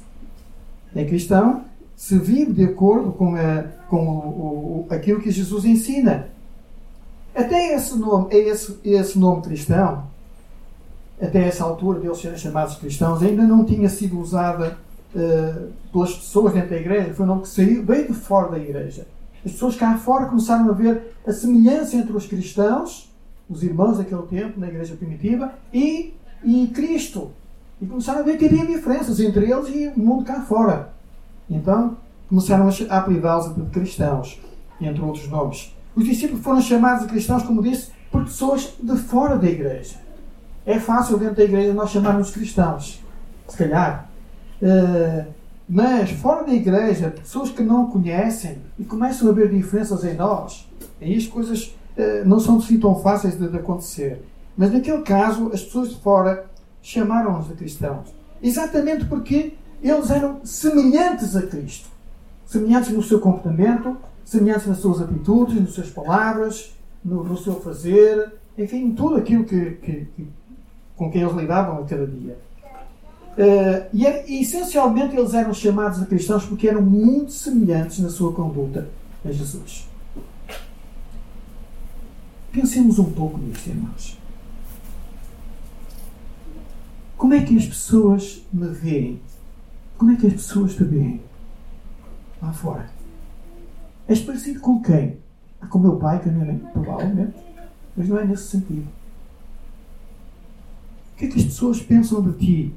É 0.93 1.05
cristão 1.05 1.65
se 2.01 2.17
vive 2.17 2.51
de 2.51 2.63
acordo 2.63 3.11
com, 3.11 3.35
a, 3.35 3.61
com 3.87 4.03
o, 4.07 4.87
o, 4.89 4.93
aquilo 4.93 5.21
que 5.21 5.29
Jesus 5.29 5.65
ensina. 5.65 6.29
Até 7.35 7.75
esse 7.75 7.95
nome, 7.95 8.35
esse, 8.35 8.79
esse 8.83 9.19
nome 9.19 9.43
cristão 9.43 10.05
até 11.21 11.47
essa 11.47 11.63
altura 11.63 11.99
deles 11.99 12.17
serem 12.17 12.39
chamados 12.39 12.73
cristãos, 12.77 13.21
ainda 13.21 13.43
não 13.43 13.63
tinha 13.63 13.87
sido 13.87 14.19
usada 14.19 14.79
uh, 15.13 15.71
pelas 15.93 16.15
pessoas 16.15 16.55
dentro 16.55 16.71
da 16.71 16.77
igreja, 16.77 17.13
foi 17.13 17.23
um 17.23 17.27
nome 17.27 17.41
que 17.43 17.49
saiu 17.49 17.83
bem 17.83 18.07
de 18.07 18.13
fora 18.13 18.49
da 18.49 18.57
igreja. 18.57 19.05
As 19.45 19.51
pessoas 19.51 19.75
cá 19.75 19.95
fora 19.99 20.25
começaram 20.25 20.67
a 20.71 20.73
ver 20.73 21.13
a 21.27 21.31
semelhança 21.31 21.97
entre 21.97 22.17
os 22.17 22.25
cristãos, 22.25 23.13
os 23.47 23.61
irmãos 23.61 23.99
daquele 23.99 24.23
tempo, 24.23 24.59
na 24.59 24.69
igreja 24.69 24.95
primitiva, 24.95 25.53
e, 25.71 26.15
e 26.43 26.65
Cristo. 26.73 27.29
E 27.79 27.85
começaram 27.85 28.21
a 28.21 28.23
ver 28.23 28.39
que 28.39 28.45
havia 28.45 28.65
diferenças 28.65 29.19
entre 29.19 29.51
eles 29.51 29.67
e 29.69 29.93
o 29.95 29.99
mundo 29.99 30.25
cá 30.25 30.41
fora. 30.41 30.99
Então 31.51 31.97
começaram 32.29 32.69
a 32.89 32.97
apelidá-los 32.97 33.53
de 33.53 33.61
cristãos, 33.69 34.39
entre 34.79 35.01
outros 35.01 35.27
nomes. 35.27 35.75
Os 35.93 36.05
discípulos 36.05 36.41
foram 36.41 36.61
chamados 36.61 37.03
de 37.03 37.11
cristãos, 37.11 37.43
como 37.43 37.61
disse, 37.61 37.91
por 38.09 38.23
pessoas 38.23 38.73
de 38.81 38.97
fora 38.97 39.37
da 39.37 39.49
igreja. 39.49 39.97
É 40.65 40.79
fácil 40.79 41.17
dentro 41.17 41.35
da 41.35 41.43
igreja 41.43 41.73
nós 41.73 41.89
chamarmos 41.89 42.31
cristãos, 42.31 43.03
se 43.49 43.57
calhar. 43.57 44.09
Uh, 44.61 45.25
mas 45.67 46.11
fora 46.11 46.45
da 46.45 46.53
igreja, 46.53 47.09
pessoas 47.09 47.49
que 47.49 47.63
não 47.63 47.87
conhecem 47.87 48.59
e 48.79 48.85
começam 48.85 49.29
a 49.29 49.31
ver 49.33 49.49
diferenças 49.49 50.05
em 50.05 50.15
nós, 50.15 50.69
aí 51.01 51.15
as 51.15 51.27
coisas 51.27 51.75
uh, 51.97 52.25
não 52.25 52.39
são 52.39 52.57
assim 52.59 52.79
tão 52.79 52.95
fáceis 52.95 53.37
de, 53.37 53.47
de, 53.47 53.57
acontecer. 53.57 54.23
Mas 54.55 54.71
naquele 54.71 55.01
caso, 55.01 55.49
as 55.53 55.61
pessoas 55.63 55.89
de 55.89 55.99
fora 55.99 56.45
chamaram-nos 56.81 57.47
de 57.47 57.55
cristãos. 57.55 58.13
Exatamente 58.41 59.05
porque 59.05 59.53
eles 59.89 60.09
eram 60.09 60.45
semelhantes 60.45 61.35
a 61.35 61.41
Cristo. 61.41 61.89
Semelhantes 62.45 62.91
no 62.91 63.01
seu 63.01 63.19
comportamento, 63.19 63.97
semelhantes 64.25 64.67
nas 64.67 64.79
suas 64.79 65.01
atitudes, 65.01 65.59
nas 65.59 65.71
suas 65.71 65.89
palavras, 65.89 66.73
no, 67.03 67.23
no 67.23 67.37
seu 67.37 67.59
fazer, 67.61 68.33
enfim, 68.57 68.85
em 68.85 68.91
tudo 68.91 69.15
aquilo 69.15 69.43
que, 69.43 69.71
que, 69.71 70.07
que, 70.15 70.27
com 70.95 71.09
quem 71.09 71.21
eles 71.21 71.35
lidavam 71.35 71.79
a 71.79 71.85
cada 71.85 72.05
dia. 72.05 72.37
Uh, 73.31 73.87
e, 73.93 74.05
e, 74.05 74.41
essencialmente 74.41 75.15
eles 75.15 75.33
eram 75.33 75.53
chamados 75.53 75.99
de 75.99 76.05
cristãos 76.05 76.45
porque 76.45 76.67
eram 76.67 76.81
muito 76.81 77.31
semelhantes 77.31 77.99
na 77.99 78.09
sua 78.09 78.33
conduta 78.33 78.89
a 79.23 79.31
Jesus. 79.31 79.87
Pensemos 82.51 82.99
um 82.99 83.09
pouco 83.11 83.37
nisto, 83.37 83.67
irmãos. 83.67 84.17
Como 87.17 87.33
é 87.33 87.41
que 87.41 87.55
as 87.55 87.65
pessoas 87.65 88.41
me 88.51 88.67
veem? 88.67 89.21
Como 90.01 90.13
é 90.13 90.15
que 90.15 90.25
as 90.25 90.33
pessoas 90.33 90.73
te 90.73 90.83
veem? 90.83 91.21
Lá 92.41 92.51
fora. 92.51 92.89
És 94.07 94.19
parecido 94.19 94.59
com 94.59 94.81
quem? 94.81 95.19
Ah, 95.61 95.67
com 95.67 95.77
meu 95.77 95.97
pai, 95.97 96.19
com 96.19 96.29
a 96.29 96.31
minha 96.31 96.45
mãe, 96.45 96.57
provavelmente. 96.73 97.37
Mas 97.95 98.09
não 98.09 98.17
é 98.17 98.25
nesse 98.25 98.47
sentido. 98.47 98.87
O 101.13 101.17
que 101.17 101.25
é 101.25 101.27
que 101.27 101.37
as 101.37 101.45
pessoas 101.45 101.83
pensam 101.83 102.19
de 102.19 102.33
ti? 102.33 102.75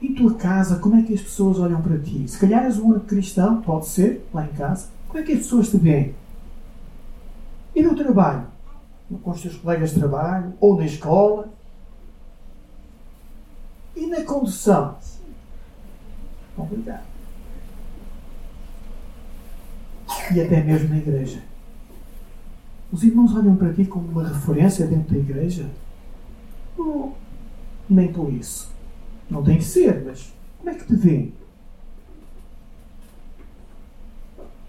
Em 0.00 0.14
tua 0.14 0.32
casa, 0.34 0.78
como 0.78 0.94
é 0.94 1.02
que 1.02 1.12
as 1.12 1.22
pessoas 1.22 1.58
olham 1.58 1.82
para 1.82 1.98
ti? 1.98 2.24
Se 2.28 2.38
calhar 2.38 2.62
és 2.62 2.78
o 2.78 2.86
único 2.86 3.06
cristão, 3.06 3.60
pode 3.62 3.88
ser, 3.88 4.24
lá 4.32 4.46
em 4.46 4.52
casa. 4.52 4.90
Como 5.08 5.18
é 5.18 5.26
que 5.26 5.32
as 5.32 5.38
pessoas 5.38 5.70
te 5.70 5.76
veem? 5.76 6.14
E 7.74 7.82
no 7.82 7.96
trabalho? 7.96 8.46
Com 9.24 9.32
os 9.32 9.42
teus 9.42 9.56
colegas 9.56 9.90
de 9.90 9.98
trabalho? 9.98 10.52
Ou 10.60 10.76
na 10.76 10.86
escola? 10.86 11.52
E 13.96 14.06
na 14.06 14.22
condução? 14.22 14.98
Obrigado. 16.56 17.04
E 20.34 20.40
até 20.40 20.62
mesmo 20.62 20.88
na 20.88 20.98
igreja. 20.98 21.42
Os 22.92 23.02
irmãos 23.02 23.34
olham 23.34 23.56
para 23.56 23.72
ti 23.72 23.84
como 23.86 24.08
uma 24.08 24.28
referência 24.28 24.86
dentro 24.86 25.14
da 25.14 25.18
igreja? 25.18 25.66
Ou 26.76 27.16
nem 27.88 28.12
por 28.12 28.32
isso? 28.32 28.70
Não 29.30 29.42
tem 29.42 29.58
que 29.58 29.64
ser, 29.64 30.04
mas 30.04 30.32
como 30.58 30.70
é 30.70 30.74
que 30.74 30.86
te 30.86 30.94
veem? 30.94 31.32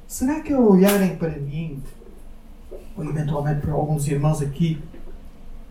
Será 0.07 0.41
que 0.41 0.53
ao 0.53 0.71
olharem 0.71 1.15
para 1.17 1.37
mim, 1.37 1.81
ou 2.95 3.03
eventualmente 3.03 3.61
para 3.61 3.73
alguns 3.73 4.07
irmãos 4.07 4.41
aqui, 4.41 4.79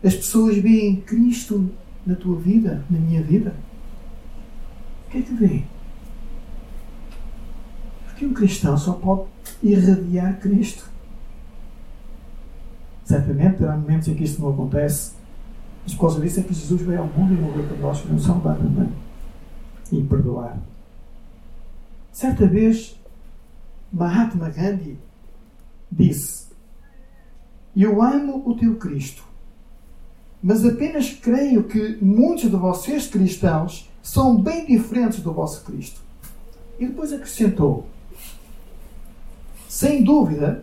as 0.05 0.15
pessoas 0.15 0.59
veem 0.59 1.01
Cristo 1.01 1.71
na 2.05 2.17
tua 2.17 2.37
vida, 2.37 2.85
na 2.91 2.99
minha 2.99 3.23
vida? 3.23 3.55
O 5.07 5.11
que 5.11 5.19
é 5.19 5.23
que 5.23 5.35
veem? 5.35 5.72
Porque 8.23 8.27
um 8.27 8.35
cristão 8.35 8.79
só 8.79 8.93
pode 8.93 9.25
irradiar 9.63 10.39
Cristo. 10.39 10.89
Certamente 13.05 13.59
terá 13.59 13.77
momentos 13.77 14.07
em 14.07 14.15
que 14.15 14.23
isto 14.23 14.41
não 14.41 14.51
acontece, 14.51 15.15
mas 15.83 15.95
por 15.95 16.03
causa 16.03 16.21
disso 16.21 16.39
é 16.39 16.43
que 16.45 16.55
Jesus 16.55 16.83
veio 16.83 17.01
ao 17.01 17.07
mundo 17.07 17.35
e 17.35 17.37
morreu 17.37 17.67
para 17.67 17.77
nós 17.79 18.01
para 18.01 18.13
nos 18.13 18.25
salvar 18.25 18.57
também 18.57 18.89
e 19.91 20.03
perdoar. 20.05 20.57
Certa 22.13 22.47
vez, 22.47 22.97
Mahatma 23.93 24.51
Gandhi 24.51 24.97
disse: 25.91 26.47
Eu 27.75 28.01
amo 28.01 28.49
o 28.49 28.55
teu 28.55 28.77
Cristo, 28.77 29.25
mas 30.41 30.65
apenas 30.65 31.11
creio 31.11 31.65
que 31.65 31.99
muitos 32.01 32.49
de 32.49 32.57
vocês 32.57 33.09
cristãos 33.09 33.91
são 34.01 34.41
bem 34.41 34.65
diferentes 34.65 35.21
do 35.21 35.33
vosso 35.33 35.65
Cristo. 35.65 36.01
E 36.79 36.87
depois 36.87 37.13
acrescentou: 37.13 37.89
sem 39.73 40.05
dúvida, 40.05 40.63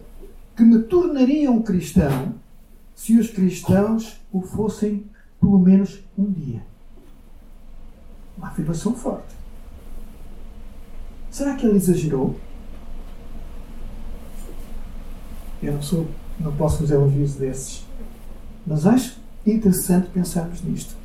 que 0.55 0.61
me 0.61 0.83
tornaria 0.83 1.51
um 1.51 1.63
cristão 1.63 2.35
se 2.93 3.17
os 3.17 3.27
cristãos 3.31 4.21
o 4.31 4.39
fossem 4.39 5.03
pelo 5.41 5.57
menos 5.57 5.99
um 6.15 6.31
dia. 6.31 6.61
Uma 8.37 8.49
afirmação 8.49 8.93
forte. 8.93 9.33
Será 11.31 11.55
que 11.55 11.65
ele 11.65 11.77
exagerou? 11.77 12.39
Eu 15.63 15.73
não 15.73 15.81
sou, 15.81 16.07
não 16.39 16.55
posso 16.55 16.77
fazer 16.77 16.99
um 16.99 17.11
juízo 17.11 17.39
desses. 17.39 17.83
Mas 18.63 18.85
acho 18.85 19.17
interessante 19.43 20.07
pensarmos 20.11 20.61
nisto. 20.61 20.95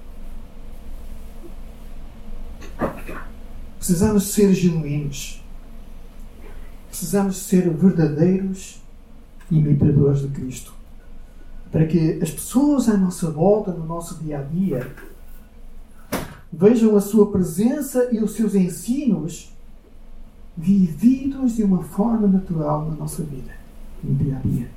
Precisamos 3.78 4.25
ser 4.25 4.52
genuínos 4.52 5.42
precisamos 6.95 7.39
ser 7.39 7.69
verdadeiros 7.71 8.81
imitadores 9.51 10.21
de 10.21 10.29
Cristo. 10.29 10.73
Para 11.73 11.87
que 11.87 12.21
as 12.23 12.31
pessoas 12.31 12.89
à 12.89 12.97
nossa 12.97 13.33
volta, 13.33 13.73
no 13.73 13.85
nosso 13.85 14.23
dia 14.23 14.39
a 14.39 14.43
dia, 14.43 14.95
vejam 16.53 16.97
a 16.97 17.01
sua 17.01 17.33
presença 17.33 18.09
e 18.13 18.23
os 18.23 18.35
seus 18.35 18.55
ensinos 18.55 19.53
vividos 20.57 21.57
de 21.57 21.65
uma 21.65 21.83
forma 21.83 22.29
natural 22.29 22.89
na 22.89 22.95
nossa 22.95 23.25
vida, 23.25 23.51
no 24.01 24.15
dia 24.15 24.37
a 24.37 24.49
dia. 24.49 24.71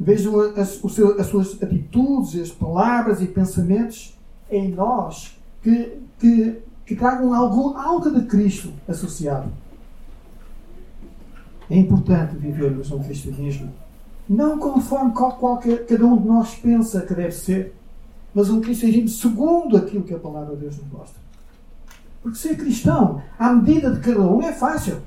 Vejam 0.00 0.40
as, 0.40 0.80
seu, 0.90 1.20
as 1.20 1.28
suas 1.28 1.62
atitudes, 1.62 2.34
as 2.34 2.50
palavras 2.50 3.22
e 3.22 3.26
pensamentos 3.26 4.18
em 4.50 4.72
nós 4.72 5.38
que, 5.62 5.98
que, 6.18 6.58
que 6.84 6.96
tragam 6.96 7.32
algo, 7.32 7.76
algo 7.76 8.10
de 8.10 8.26
Cristo 8.26 8.72
associado. 8.88 9.52
É 11.70 11.76
importante 11.76 12.36
vivermos 12.36 12.90
um 12.90 13.02
cristianismo 13.02 13.72
não 14.28 14.58
conforme 14.58 15.12
qual, 15.12 15.36
qualquer, 15.36 15.86
cada 15.86 16.04
um 16.04 16.20
de 16.20 16.28
nós 16.28 16.54
pensa 16.54 17.00
que 17.00 17.14
deve 17.14 17.32
ser, 17.32 17.74
mas 18.34 18.50
um 18.50 18.60
cristianismo 18.60 19.08
segundo 19.08 19.76
aquilo 19.76 20.04
que 20.04 20.12
a 20.12 20.18
palavra 20.18 20.54
de 20.54 20.62
Deus 20.62 20.76
nos 20.76 20.92
mostra. 20.92 21.20
Porque 22.22 22.36
ser 22.36 22.56
cristão, 22.56 23.22
à 23.38 23.52
medida 23.52 23.90
de 23.90 24.00
cada 24.00 24.20
um, 24.20 24.42
é 24.42 24.52
fácil. 24.52 25.00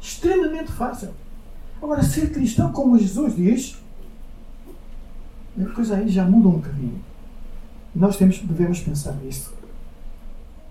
Extremamente 0.00 0.70
fácil. 0.72 1.10
Agora, 1.80 2.02
ser 2.02 2.30
cristão, 2.32 2.70
como 2.70 2.98
Jesus 2.98 3.34
diz, 3.34 3.78
a 5.58 5.74
coisa 5.74 5.96
aí 5.96 6.08
já 6.08 6.24
muda 6.24 6.48
um 6.48 6.52
bocadinho. 6.52 7.02
Nós 7.94 8.16
temos, 8.16 8.38
devemos 8.38 8.80
pensar 8.80 9.12
nisso. 9.16 9.54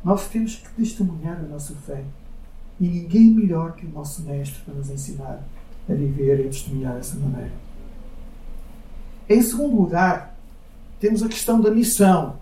Nós 0.04 0.28
temos 0.28 0.56
que 0.56 0.70
testemunhar 0.74 1.38
a 1.38 1.48
nossa 1.48 1.74
fé 1.74 2.04
e 2.80 2.88
ninguém 2.88 3.32
melhor 3.32 3.74
que 3.74 3.86
o 3.86 3.90
nosso 3.90 4.24
Mestre 4.24 4.62
para 4.64 4.74
nos 4.74 4.90
ensinar 4.90 5.44
a 5.90 5.94
viver 5.94 6.40
e 6.40 6.44
a 6.44 6.50
testemunhar 6.50 6.96
dessa 6.96 7.18
maneira. 7.18 7.52
Em 9.30 9.42
segundo 9.42 9.76
lugar, 9.76 10.36
temos 11.00 11.24
a 11.24 11.28
questão 11.28 11.60
da 11.60 11.72
missão. 11.72 12.36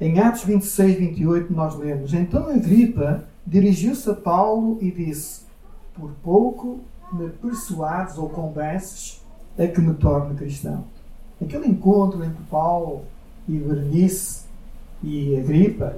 Em 0.00 0.18
Atos 0.18 0.44
26, 0.44 0.98
28, 0.98 1.52
nós 1.52 1.76
lemos: 1.76 2.12
Então 2.12 2.48
Agripa 2.48 3.24
dirigiu-se 3.46 4.10
a 4.10 4.14
Paulo 4.14 4.78
e 4.80 4.90
disse: 4.90 5.42
Por 5.94 6.10
pouco 6.22 6.80
me 7.12 7.28
persuades 7.28 8.18
ou 8.18 8.28
convences 8.28 9.22
a 9.58 9.66
que 9.66 9.80
me 9.80 9.94
torne 9.94 10.34
cristão. 10.34 10.84
Aquele 11.40 11.68
encontro 11.68 12.24
entre 12.24 12.42
Paulo 12.44 13.04
e 13.48 13.52
Bernice 13.58 14.44
e 15.02 15.36
Agripa 15.38 15.96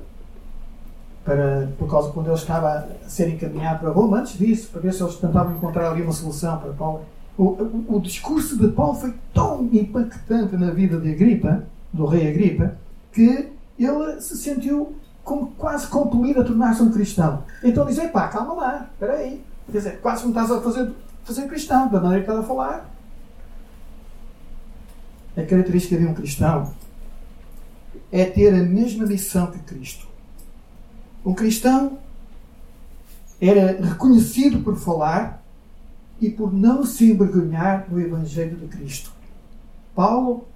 para, 1.24 1.68
por 1.78 1.90
causa 1.90 2.12
quando 2.12 2.26
ele 2.26 2.36
estava 2.36 2.86
a 3.04 3.08
ser 3.08 3.28
encaminhado 3.28 3.80
para 3.80 3.90
Roma, 3.90 4.18
antes 4.18 4.36
disso, 4.36 4.68
para 4.70 4.82
ver 4.82 4.92
se 4.92 5.02
eles 5.02 5.16
tentavam 5.16 5.56
encontrar 5.56 5.90
ali 5.90 6.02
uma 6.02 6.12
solução 6.12 6.58
para 6.58 6.72
Paulo. 6.72 7.04
O, 7.36 7.96
o, 7.96 8.00
discurso 8.00 8.56
de 8.56 8.68
Paulo 8.68 8.94
foi 8.94 9.14
tão 9.32 9.68
impactante 9.72 10.56
na 10.56 10.70
vida 10.70 10.98
de 10.98 11.10
Agripa, 11.10 11.64
do 11.92 12.06
rei 12.06 12.28
Agripa, 12.28 12.76
que 13.12 13.50
ele 13.78 14.20
se 14.20 14.36
sentiu 14.36 14.94
como 15.24 15.48
quase 15.52 15.88
compelido 15.88 16.42
a 16.42 16.44
tornar-se 16.44 16.82
um 16.82 16.92
cristão. 16.92 17.42
Então 17.62 17.86
diz: 17.86 17.98
pá, 18.10 18.28
calma 18.28 18.54
lá, 18.54 18.88
espera 18.92 19.14
aí. 19.14 19.42
Quer 19.66 19.78
dizer, 19.78 20.00
quase 20.00 20.24
me 20.24 20.28
estás 20.28 20.50
a 20.50 20.60
fazer, 20.60 20.92
fazer 21.24 21.48
cristão, 21.48 21.88
da 21.88 22.00
maneira 22.00 22.22
que 22.22 22.30
estás 22.30 22.44
a 22.44 22.46
falar. 22.46 22.90
A 25.36 25.42
característica 25.42 25.96
de 25.96 26.06
um 26.06 26.14
cristão 26.14 26.72
é 28.12 28.24
ter 28.26 28.54
a 28.54 28.62
mesma 28.62 29.06
missão 29.06 29.48
que 29.48 29.58
Cristo. 29.60 30.13
Um 31.24 31.32
cristão 31.32 31.98
era 33.40 33.80
reconhecido 33.80 34.62
por 34.62 34.76
falar 34.76 35.42
e 36.20 36.30
por 36.30 36.52
não 36.52 36.84
se 36.84 37.10
envergonhar 37.10 37.88
do 37.88 37.98
Evangelho 37.98 38.56
de 38.56 38.66
Cristo. 38.66 39.10
Paulo, 39.94 40.46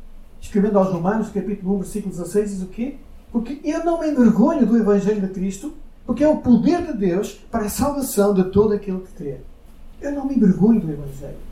escrevendo 0.41 0.79
aos 0.79 0.89
Romanos, 0.89 1.31
capítulo 1.31 1.77
1, 1.77 1.79
versículo 1.79 2.15
16, 2.15 2.51
diz 2.51 2.63
o 2.63 2.67
quê? 2.67 2.97
Porque 3.33 3.61
eu 3.65 3.85
não 3.85 4.01
me 4.01 4.11
envergonho 4.11 4.67
do 4.67 4.77
Evangelho 4.77 5.21
de 5.21 5.33
Cristo, 5.33 5.75
porque 6.07 6.25
é 6.25 6.29
o 6.29 6.39
poder 6.39 6.87
de 6.87 6.93
Deus 6.97 7.33
para 7.51 7.67
a 7.67 7.71
salvação 7.71 8.35
de 8.35 8.45
todo 8.45 8.75
aquele 8.75 9.01
que 9.01 9.13
crê. 9.13 9.41
Eu 10.01 10.13
não 10.13 10.27
me 10.27 10.35
envergonho 10.35 10.81
do 10.81 10.91
Evangelho. 10.91 11.49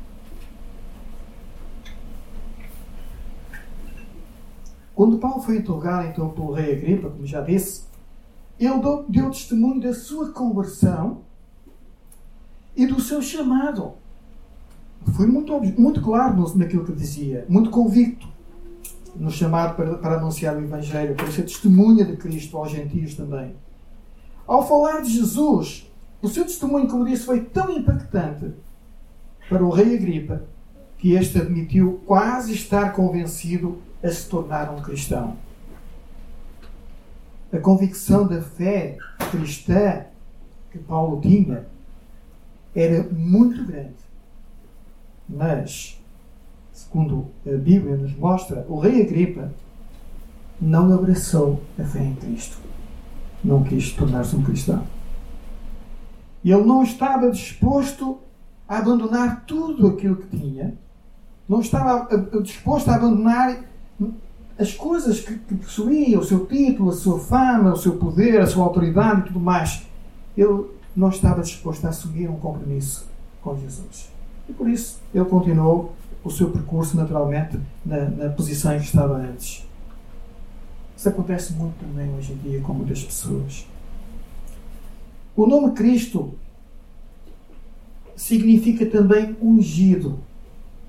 Quando 4.94 5.18
Paulo 5.18 5.42
foi 5.42 5.58
interrogado 5.58 6.08
então 6.08 6.30
pelo 6.30 6.52
rei 6.52 6.72
Agripa, 6.72 7.10
como 7.10 7.26
já 7.26 7.42
disse, 7.42 7.82
ele 8.58 8.80
deu 9.08 9.30
testemunho 9.30 9.80
da 9.80 9.92
sua 9.92 10.30
conversão 10.30 11.22
e 12.74 12.86
do 12.86 13.00
seu 13.00 13.20
chamado. 13.20 13.92
Foi 15.14 15.26
muito, 15.26 15.52
muito 15.78 16.00
claro 16.00 16.56
naquilo 16.56 16.84
que 16.84 16.92
dizia, 16.92 17.46
muito 17.48 17.70
convicto 17.70 18.26
no 19.14 19.30
chamado 19.30 19.74
para, 19.76 19.96
para 19.98 20.16
anunciar 20.16 20.56
o 20.56 20.62
Evangelho, 20.62 21.14
para 21.14 21.30
ser 21.30 21.42
testemunha 21.42 22.04
de 22.04 22.16
Cristo 22.16 22.56
aos 22.56 22.70
gentios 22.70 23.14
também. 23.14 23.54
Ao 24.46 24.66
falar 24.66 25.00
de 25.00 25.10
Jesus, 25.10 25.90
o 26.20 26.28
seu 26.28 26.44
testemunho, 26.44 26.88
como 26.88 27.04
disse, 27.04 27.24
foi 27.24 27.40
tão 27.40 27.70
impactante 27.70 28.52
para 29.48 29.64
o 29.64 29.70
rei 29.70 29.96
Agripa 29.96 30.42
que 30.98 31.12
este 31.12 31.38
admitiu 31.38 32.00
quase 32.06 32.54
estar 32.54 32.92
convencido 32.92 33.78
a 34.02 34.08
se 34.08 34.28
tornar 34.28 34.70
um 34.72 34.80
cristão. 34.80 35.36
A 37.56 37.58
convicção 37.58 38.26
da 38.26 38.42
fé 38.42 38.98
cristã 39.30 40.04
que 40.70 40.78
Paulo 40.78 41.22
tinha 41.22 41.66
era 42.74 43.02
muito 43.10 43.64
grande. 43.64 43.94
Mas, 45.26 45.98
segundo 46.70 47.28
a 47.46 47.56
Bíblia 47.56 47.96
nos 47.96 48.14
mostra, 48.14 48.66
o 48.68 48.78
rei 48.78 49.00
Agripa 49.00 49.54
não 50.60 50.92
abraçou 50.92 51.62
a 51.78 51.84
fé 51.84 52.04
em 52.04 52.14
Cristo. 52.16 52.58
Não 53.42 53.64
quis 53.64 53.90
tornar-se 53.92 54.36
um 54.36 54.42
cristão. 54.42 54.86
Ele 56.44 56.62
não 56.62 56.82
estava 56.82 57.30
disposto 57.30 58.18
a 58.68 58.76
abandonar 58.76 59.46
tudo 59.46 59.86
aquilo 59.86 60.16
que 60.16 60.36
tinha, 60.36 60.74
não 61.48 61.60
estava 61.60 62.06
disposto 62.42 62.90
a 62.90 62.96
abandonar 62.96 63.64
as 64.58 64.72
coisas 64.72 65.20
que, 65.20 65.36
que 65.36 65.54
possuía, 65.54 66.18
o 66.18 66.24
seu 66.24 66.46
título, 66.46 66.90
a 66.90 66.92
sua 66.92 67.18
fama, 67.18 67.72
o 67.72 67.76
seu 67.76 67.96
poder, 67.96 68.40
a 68.40 68.46
sua 68.46 68.64
autoridade 68.64 69.20
e 69.20 69.24
tudo 69.24 69.40
mais. 69.40 69.86
Ele 70.36 70.64
não 70.94 71.10
estava 71.10 71.42
disposto 71.42 71.84
a 71.84 71.90
assumir 71.90 72.28
um 72.28 72.36
compromisso 72.36 73.06
com 73.42 73.58
Jesus. 73.58 74.10
E 74.48 74.52
por 74.52 74.68
isso 74.68 74.98
ele 75.14 75.24
continuou 75.26 75.94
o 76.24 76.30
seu 76.30 76.50
percurso 76.50 76.96
naturalmente 76.96 77.58
na, 77.84 78.08
na 78.08 78.28
posição 78.30 78.74
em 78.74 78.78
que 78.78 78.86
estava 78.86 79.16
antes. 79.16 79.66
Isso 80.96 81.08
acontece 81.08 81.52
muito 81.52 81.74
também 81.78 82.12
hoje 82.14 82.32
em 82.32 82.36
dia 82.36 82.60
com 82.62 82.72
muitas 82.72 83.04
pessoas. 83.04 83.66
O 85.36 85.46
nome 85.46 85.72
Cristo 85.72 86.34
significa 88.16 88.86
também 88.86 89.36
ungido. 89.42 90.18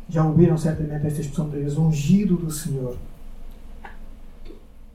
Já 0.08 0.24
ouviram 0.24 0.58
certamente 0.58 1.06
esta 1.06 1.20
expressão 1.20 1.46
muitas 1.46 1.64
vezes, 1.64 1.78
ungido 1.78 2.38
do 2.38 2.50
Senhor. 2.50 2.96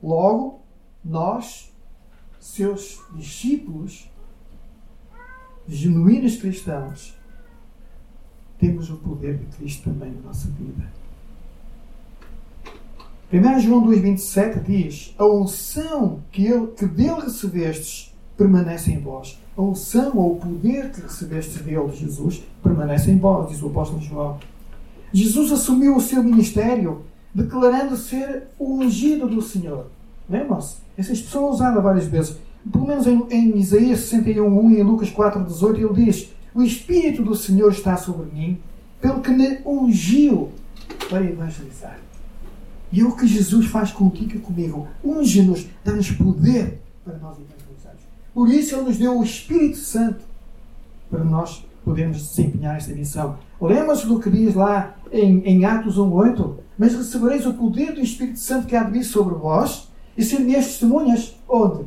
Logo, 0.03 0.61
nós, 1.05 1.73
seus 2.41 3.01
discípulos, 3.15 4.11
genuínos 5.69 6.37
cristãos, 6.37 7.17
temos 8.59 8.91
o 8.91 8.97
poder 8.97 9.39
de 9.39 9.47
Cristo 9.57 9.91
também 9.91 10.11
na 10.11 10.29
nossa 10.29 10.49
vida. 10.49 10.91
1 13.33 13.61
João 13.61 13.87
2,27 13.87 14.63
diz: 14.63 15.15
A 15.19 15.25
unção 15.25 16.21
que, 16.31 16.47
ele, 16.47 16.67
que 16.69 16.85
dele 16.85 17.23
recebestes 17.23 18.15
permanece 18.37 18.93
em 18.93 19.01
vós. 19.01 19.39
A 19.57 19.63
unção 19.63 20.17
ou 20.17 20.35
o 20.35 20.41
poder 20.41 20.91
que 20.91 21.01
recebestes 21.01 21.63
dele, 21.63 21.91
Jesus, 21.95 22.43
permanece 22.63 23.11
em 23.11 23.19
vós, 23.19 23.51
diz 23.51 23.63
o 23.63 23.69
apóstolo 23.69 24.03
João. 24.03 24.39
Jesus 25.13 25.53
assumiu 25.53 25.97
o 25.97 26.01
seu 26.01 26.23
ministério 26.23 27.05
declarando 27.35 27.97
ser 27.97 28.45
o 28.59 28.75
ungido 28.75 29.27
do 29.29 29.41
Senhor. 29.41 29.87
Lembram-se? 30.29 30.77
Essa 30.97 31.13
expressão 31.13 31.47
é 31.47 31.51
usada 31.51 31.81
várias 31.81 32.07
vezes 32.07 32.37
pelo 32.71 32.87
menos 32.87 33.07
em, 33.07 33.27
em 33.31 33.59
Isaías 33.59 34.01
61, 34.01 34.71
e 34.71 34.81
em 34.81 34.83
Lucas 34.83 35.11
4, 35.11 35.43
18, 35.45 35.81
ele 35.81 36.05
diz: 36.05 36.31
O 36.55 36.63
Espírito 36.63 37.23
do 37.23 37.35
Senhor 37.35 37.71
está 37.71 37.97
sobre 37.97 38.31
mim, 38.33 38.59
pelo 39.01 39.21
que 39.21 39.31
me 39.31 39.59
ungiu 39.67 40.51
para 41.09 41.25
evangelizar. 41.25 41.99
E 42.93 43.01
é 43.01 43.05
o 43.05 43.17
que 43.17 43.27
Jesus 43.27 43.67
faz 43.67 43.91
contigo 43.91 44.37
e 44.37 44.39
comigo. 44.39 44.87
Unge-nos, 45.03 45.67
dá-nos 45.83 46.11
poder 46.11 46.79
para 47.05 47.17
nós 47.19 47.39
evangelizarmos. 47.39 48.03
Por 48.35 48.49
isso, 48.49 48.77
Ele 48.77 48.85
nos 48.85 48.99
deu 48.99 49.19
o 49.19 49.25
Espírito 49.25 49.79
Santo 49.79 50.25
para 51.11 51.25
nós 51.25 51.65
podermos 51.85 52.19
desempenhar 52.19 52.77
esta 52.77 52.93
missão. 52.93 53.39
Lembra-se 53.61 54.07
do 54.07 54.21
que 54.21 54.31
diz 54.31 54.55
lá 54.55 54.95
em, 55.11 55.41
em 55.41 55.65
Atos 55.65 55.99
1,8? 55.99 56.55
Mas 56.79 56.95
recebereis 56.95 57.47
o 57.47 57.55
poder 57.55 57.93
do 57.93 58.01
Espírito 58.01 58.39
Santo 58.39 58.67
que 58.67 58.77
há 58.77 58.83
de 58.85 58.93
vir 58.93 59.05
sobre 59.05 59.35
vós 59.35 59.89
e 60.17 60.23
ser 60.23 60.41
minhas 60.41 60.67
testemunhas. 60.67 61.35
Onde? 61.49 61.85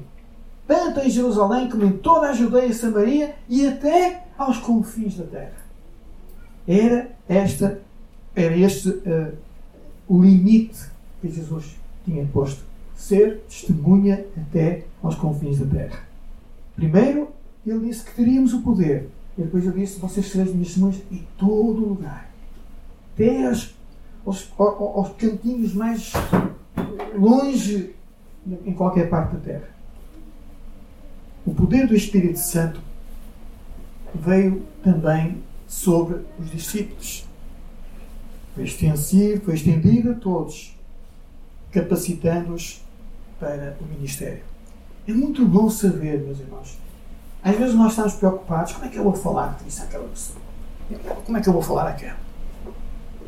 tanto 0.68 1.00
em 1.00 1.10
Jerusalém 1.10 1.70
como 1.70 1.86
em 1.86 1.92
toda 1.92 2.30
a 2.30 2.34
Judeia 2.34 2.68
e 2.68 2.74
Samaria 2.74 3.36
e 3.48 3.68
até 3.68 4.26
aos 4.38 4.58
confins 4.58 5.18
da 5.18 5.26
terra. 5.26 5.66
Era, 6.68 7.12
esta, 7.30 7.80
era 8.36 8.56
este 8.58 8.90
uh, 8.90 9.34
o 10.08 10.22
limite 10.22 10.80
que 11.22 11.30
Jesus 11.30 11.76
tinha 12.04 12.26
posto. 12.26 12.64
Ser 12.96 13.42
testemunha 13.48 14.26
até 14.38 14.86
aos 15.04 15.16
confins 15.16 15.60
da 15.60 15.66
terra. 15.66 16.00
Primeiro, 16.76 17.30
ele 17.66 17.88
disse 17.88 18.06
que 18.06 18.16
teríamos 18.16 18.54
o 18.54 18.62
poder. 18.62 19.10
E 19.38 19.42
depois 19.42 19.66
ele 19.66 19.82
disse: 19.82 20.00
Vocês 20.00 20.28
sereis 20.28 20.52
minhas 20.52 20.70
testemunhas 20.70 21.02
em 21.12 21.28
todo 21.38 21.86
lugar. 21.86 22.32
Até 23.14 23.48
aos, 23.48 23.75
aos, 24.26 24.52
aos 24.58 25.10
cantinhos 25.18 25.74
mais 25.74 26.12
longe 27.16 27.96
em 28.66 28.74
qualquer 28.74 29.10
parte 29.10 29.36
da 29.36 29.40
terra 29.40 29.76
o 31.46 31.54
poder 31.54 31.88
do 31.88 31.96
Espírito 31.96 32.40
Santo 32.40 32.82
veio 34.14 34.66
também 34.84 35.44
sobre 35.68 36.22
os 36.40 36.50
discípulos. 36.50 37.28
Foi 38.56 38.64
extensivo, 38.64 39.46
foi 39.46 39.54
estendido 39.54 40.12
a 40.12 40.16
todos, 40.16 40.76
capacitando-os 41.72 42.82
para 43.40 43.78
o 43.80 43.86
ministério. 43.86 44.42
É 45.08 45.14
muito 45.14 45.46
bom 45.46 45.70
saber, 45.70 46.20
meus 46.22 46.40
irmãos. 46.40 46.78
Às 47.44 47.56
vezes 47.58 47.76
nós 47.76 47.92
estamos 47.92 48.14
preocupados: 48.16 48.74
como 48.74 48.86
é 48.86 48.90
que 48.90 48.98
eu 48.98 49.04
vou 49.04 49.14
falar 49.14 49.60
disso 49.64 49.84
àquela 49.84 50.08
pessoa? 50.08 50.40
Como 51.26 51.38
é 51.38 51.42
que 51.42 51.50
eu 51.50 51.54
vou 51.54 51.62
falar 51.62 51.90
àquela? 51.90 52.25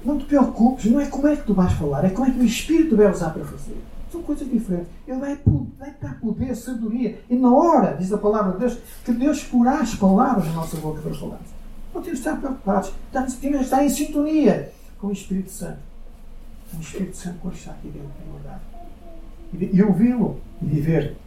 Não 0.07 0.17
te 0.17 0.23
preocupes, 0.23 0.85
não 0.85 1.01
é 1.01 1.07
como 1.07 1.27
é 1.27 1.35
que 1.35 1.45
tu 1.45 1.53
vais 1.53 1.73
falar, 1.73 2.05
é 2.05 2.09
como 2.09 2.25
é 2.25 2.31
que 2.31 2.39
o 2.39 2.45
Espírito 2.45 2.95
vai 2.95 3.11
usar 3.11 3.31
para 3.31 3.43
fazer. 3.43 3.75
São 4.09 4.23
coisas 4.23 4.49
diferentes. 4.49 4.87
Ele 5.05 5.19
vai, 5.19 5.37
vai 5.77 5.93
dar 6.01 6.17
poder, 6.21 6.55
sabedoria. 6.55 7.19
E 7.29 7.35
na 7.35 7.53
hora, 7.53 7.91
diz 7.99 8.13
a 8.13 8.17
palavra 8.17 8.53
de 8.53 8.59
Deus, 8.59 8.77
que 9.03 9.11
Deus 9.11 9.43
porá 9.43 9.81
as 9.81 9.95
palavras 9.95 10.45
na 10.45 10.53
nossa 10.53 10.77
boca 10.77 11.01
para 11.01 11.13
falarmos. 11.13 11.49
Não 11.93 12.01
temos 12.01 12.21
de 12.21 12.25
estar 12.25 12.39
preocupados. 12.39 12.93
Temos 13.11 13.37
de 13.37 13.47
estar 13.57 13.83
em 13.83 13.89
sintonia 13.89 14.71
com 14.97 15.07
o 15.07 15.11
Espírito 15.11 15.51
Santo. 15.51 15.79
O 16.73 16.79
Espírito 16.79 17.17
Santo 17.17 17.39
quando 17.41 17.55
está 17.55 17.71
aqui 17.71 17.89
dentro, 17.89 18.09
em 18.25 18.31
verdade. 18.31 18.61
E, 19.55 19.75
e 19.75 19.83
ouvi-lo, 19.83 20.39
e 20.61 20.65
viver, 20.67 21.17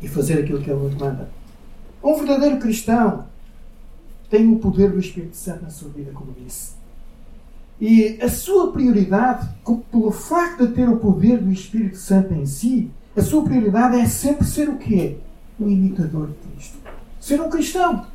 e 0.00 0.06
fazer 0.06 0.44
aquilo 0.44 0.62
que 0.62 0.70
Ele 0.70 0.80
nos 0.80 0.94
manda. 0.94 1.28
Um 2.04 2.14
verdadeiro 2.14 2.60
cristão 2.60 3.26
tem 4.30 4.48
o 4.52 4.60
poder 4.60 4.92
do 4.92 5.00
Espírito 5.00 5.36
Santo 5.36 5.64
na 5.64 5.70
sua 5.70 5.88
vida, 5.88 6.12
como 6.12 6.32
disse. 6.32 6.78
E 7.80 8.18
a 8.20 8.28
sua 8.28 8.72
prioridade, 8.72 9.48
pelo 9.90 10.12
facto 10.12 10.66
de 10.66 10.74
ter 10.74 10.88
o 10.88 10.98
poder 10.98 11.38
do 11.38 11.50
Espírito 11.50 11.96
Santo 11.96 12.34
em 12.34 12.44
si, 12.44 12.90
a 13.16 13.22
sua 13.22 13.42
prioridade 13.42 13.96
é 13.96 14.06
sempre 14.06 14.46
ser 14.46 14.68
o 14.68 14.76
quê? 14.76 15.16
Um 15.58 15.68
imitador 15.68 16.28
de 16.28 16.34
Cristo. 16.34 16.78
Ser 17.18 17.40
um 17.40 17.48
cristão. 17.48 18.06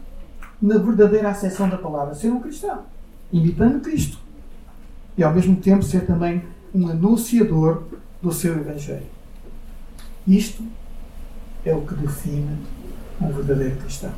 Na 0.62 0.78
verdadeira 0.78 1.30
acessão 1.30 1.68
da 1.68 1.78
palavra, 1.78 2.14
ser 2.14 2.30
um 2.30 2.40
cristão. 2.40 2.84
imitando 3.34 3.82
Cristo. 3.82 4.20
E 5.18 5.24
ao 5.24 5.34
mesmo 5.34 5.56
tempo 5.56 5.84
ser 5.84 6.06
também 6.06 6.44
um 6.74 6.88
anunciador 6.88 7.84
do 8.22 8.32
seu 8.32 8.54
Evangelho. 8.56 9.08
Isto 10.28 10.64
é 11.64 11.74
o 11.74 11.82
que 11.82 11.96
define 11.96 12.58
um 13.20 13.32
verdadeiro 13.32 13.78
cristão. 13.78 14.14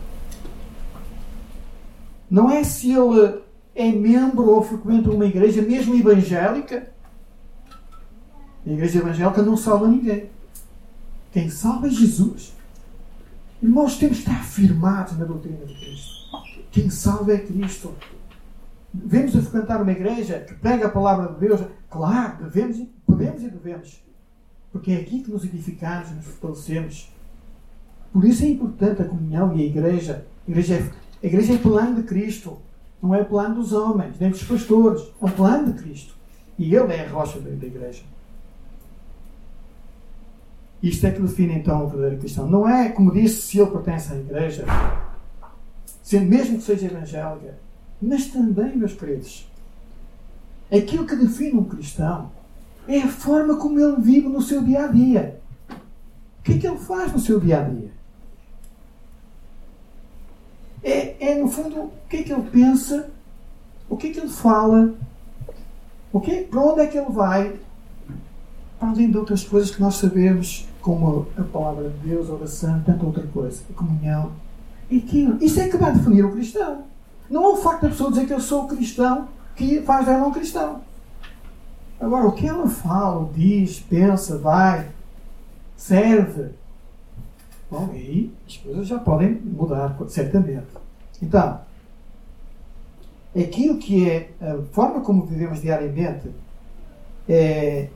Não 2.30 2.52
é 2.52 2.64
se 2.64 2.92
ele 2.92 3.47
é 3.78 3.92
membro 3.92 4.50
ou 4.50 4.64
frequenta 4.64 5.12
uma 5.12 5.26
igreja, 5.26 5.62
mesmo 5.62 5.96
evangélica. 5.96 6.92
A 8.66 8.70
igreja 8.70 8.98
evangélica 8.98 9.44
não 9.44 9.56
salva 9.56 9.88
ninguém. 9.88 10.32
Quem 11.32 11.48
salva 11.48 11.86
é 11.86 11.92
Jesus. 11.92 12.56
Irmãos, 13.62 13.98
temos 13.98 14.18
de 14.18 14.24
estar 14.24 14.40
afirmados 14.40 15.16
na 15.18 15.26
doutrina 15.26 15.64
de 15.64 15.76
Cristo. 15.76 16.28
Quem 16.72 16.90
salva 16.90 17.34
é 17.34 17.38
Cristo. 17.38 17.94
Devemos 18.92 19.36
a 19.36 19.42
frequentar 19.42 19.82
uma 19.82 19.92
igreja 19.92 20.40
que 20.40 20.56
prega 20.56 20.88
a 20.88 20.90
palavra 20.90 21.34
de 21.34 21.40
Deus. 21.40 21.62
Claro, 21.88 22.46
devemos, 22.46 22.84
podemos 23.06 23.44
e 23.44 23.50
devemos. 23.50 24.04
Porque 24.72 24.92
é 24.92 25.02
aqui 25.02 25.22
que 25.22 25.30
nos 25.30 25.44
edificamos, 25.44 26.10
nos 26.12 26.26
fortalecemos. 26.26 27.14
Por 28.12 28.26
isso 28.26 28.44
é 28.44 28.48
importante 28.48 29.04
a 29.04 29.06
comunhão 29.06 29.56
e 29.56 29.62
a 29.62 29.66
igreja. 29.66 30.26
A 30.48 30.50
igreja 30.50 30.76
é, 30.76 30.92
a 31.24 31.28
igreja 31.28 31.54
é 31.54 31.58
plano 31.60 31.98
de 31.98 32.04
Cristo. 32.04 32.58
Não 33.02 33.14
é 33.14 33.24
plano 33.24 33.56
dos 33.56 33.74
homens, 33.74 34.20
nem 34.20 34.32
dos 34.32 34.44
pastores. 34.44 35.02
É 35.02 35.26
o 35.26 35.30
plano 35.30 35.72
de 35.72 35.82
Cristo. 35.82 36.16
E 36.58 36.74
Ele 36.76 36.94
é 36.94 37.06
a 37.06 37.10
rocha 37.10 37.40
da, 37.40 37.50
da 37.50 37.68
igreja. 37.68 38.04
Isto 40.82 41.08
é 41.08 41.12
que 41.12 41.22
define 41.22 41.56
então 41.56 41.84
o 41.84 41.88
verdadeiro 41.88 42.20
cristão. 42.20 42.48
Não 42.48 42.70
é, 42.70 42.90
como 42.90 43.12
disse, 43.12 43.42
se 43.42 43.60
ele 43.60 43.72
pertence 43.72 44.14
à 44.14 44.16
igreja, 44.16 44.66
sendo 46.04 46.28
mesmo 46.28 46.58
que 46.58 46.64
seja 46.64 46.86
evangélica, 46.86 47.58
mas 48.02 48.28
também, 48.28 48.78
meus 48.78 48.94
queridos, 48.94 49.50
aquilo 50.72 51.06
que 51.06 51.16
define 51.16 51.58
um 51.58 51.64
cristão 51.64 52.32
é 52.88 53.00
a 53.00 53.08
forma 53.08 53.58
como 53.58 53.80
ele 53.80 54.00
vive 54.00 54.28
no 54.28 54.42
seu 54.42 54.64
dia 54.64 54.86
a 54.86 54.88
dia. 54.88 55.42
O 56.40 56.44
que 56.44 56.54
é 56.54 56.58
que 56.60 56.68
ele 56.68 56.78
faz 56.78 57.12
no 57.12 57.20
seu 57.20 57.40
dia 57.40 57.60
a 57.60 57.64
dia? 57.64 57.92
É, 60.84 61.32
é 61.32 61.37
no 61.48 61.52
fundo, 61.52 61.80
o 61.80 61.92
que 62.10 62.18
é 62.18 62.24
que 62.24 62.34
ele 62.34 62.50
pensa, 62.52 63.10
o 63.90 63.96
que 63.96 64.08
é 64.08 64.12
que 64.12 64.20
ele 64.20 64.28
fala, 64.28 64.94
o 66.12 66.20
que, 66.20 66.44
para 66.44 66.60
onde 66.60 66.82
é 66.82 66.88
que 66.88 66.98
ele 66.98 67.10
vai, 67.10 67.58
para 68.78 68.90
além 68.90 69.10
de 69.10 69.18
outras 69.18 69.44
coisas 69.46 69.72
que 69.72 69.82
nós 69.82 69.96
sabemos, 69.96 70.68
como 70.82 71.26
a 71.38 71.44
palavra 71.44 71.90
de 71.90 72.10
Deus, 72.10 72.30
a 72.30 72.34
oração, 72.34 72.84
tanta 72.86 73.06
outra 73.06 73.26
coisa, 73.28 73.62
a 73.70 73.74
comunhão. 73.74 74.32
E 74.90 74.98
aquilo. 74.98 75.42
Isso 75.44 75.60
é 75.60 75.68
que 75.68 75.78
vai 75.78 75.94
definir 75.94 76.24
o 76.24 76.32
cristão. 76.32 76.84
Não 77.30 77.44
é 77.44 77.48
o 77.50 77.58
facto 77.58 77.84
da 77.84 77.90
pessoa 77.90 78.10
dizer 78.10 78.26
que 78.26 78.34
eu 78.34 78.40
sou 78.40 78.68
cristão 78.68 79.28
que 79.56 79.82
faz 79.82 80.06
dela 80.06 80.28
um 80.28 80.32
cristão. 80.32 80.82
Agora, 82.00 82.28
o 82.28 82.32
que 82.32 82.48
ela 82.48 82.70
fala, 82.70 83.30
diz, 83.34 83.80
pensa, 83.80 84.38
vai, 84.38 84.88
serve, 85.76 86.52
bom, 87.72 87.90
aí 87.92 88.32
as 88.46 88.58
coisas 88.58 88.88
já 88.88 89.00
podem 89.00 89.34
mudar, 89.34 89.98
certamente. 90.08 90.87
Então, 91.22 91.62
aquilo 93.36 93.78
que 93.78 94.10
é 94.10 94.32
a 94.42 94.62
forma 94.72 95.02
como 95.02 95.26
vivemos 95.26 95.62
diariamente 95.62 96.32
é, 97.28 97.90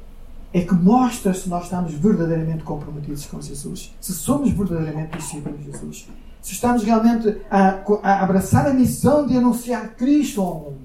é 0.54 0.62
que 0.62 0.74
mostra 0.74 1.34
se 1.34 1.48
nós 1.48 1.64
estamos 1.64 1.94
verdadeiramente 1.94 2.64
comprometidos 2.64 3.26
com 3.26 3.42
Jesus, 3.42 3.96
se 4.02 4.14
somos 4.14 4.52
verdadeiramente 4.52 5.18
discípulos 5.18 5.60
de 5.60 5.72
Jesus, 5.72 6.10
se 6.42 6.54
estamos 6.54 6.84
realmente 6.84 7.38
a, 7.50 7.84
a 8.04 8.24
abraçar 8.24 8.68
a 8.68 8.74
missão 8.74 9.26
de 9.26 9.38
anunciar 9.38 9.96
Cristo 9.96 10.42
ao 10.42 10.56
mundo. 10.56 10.82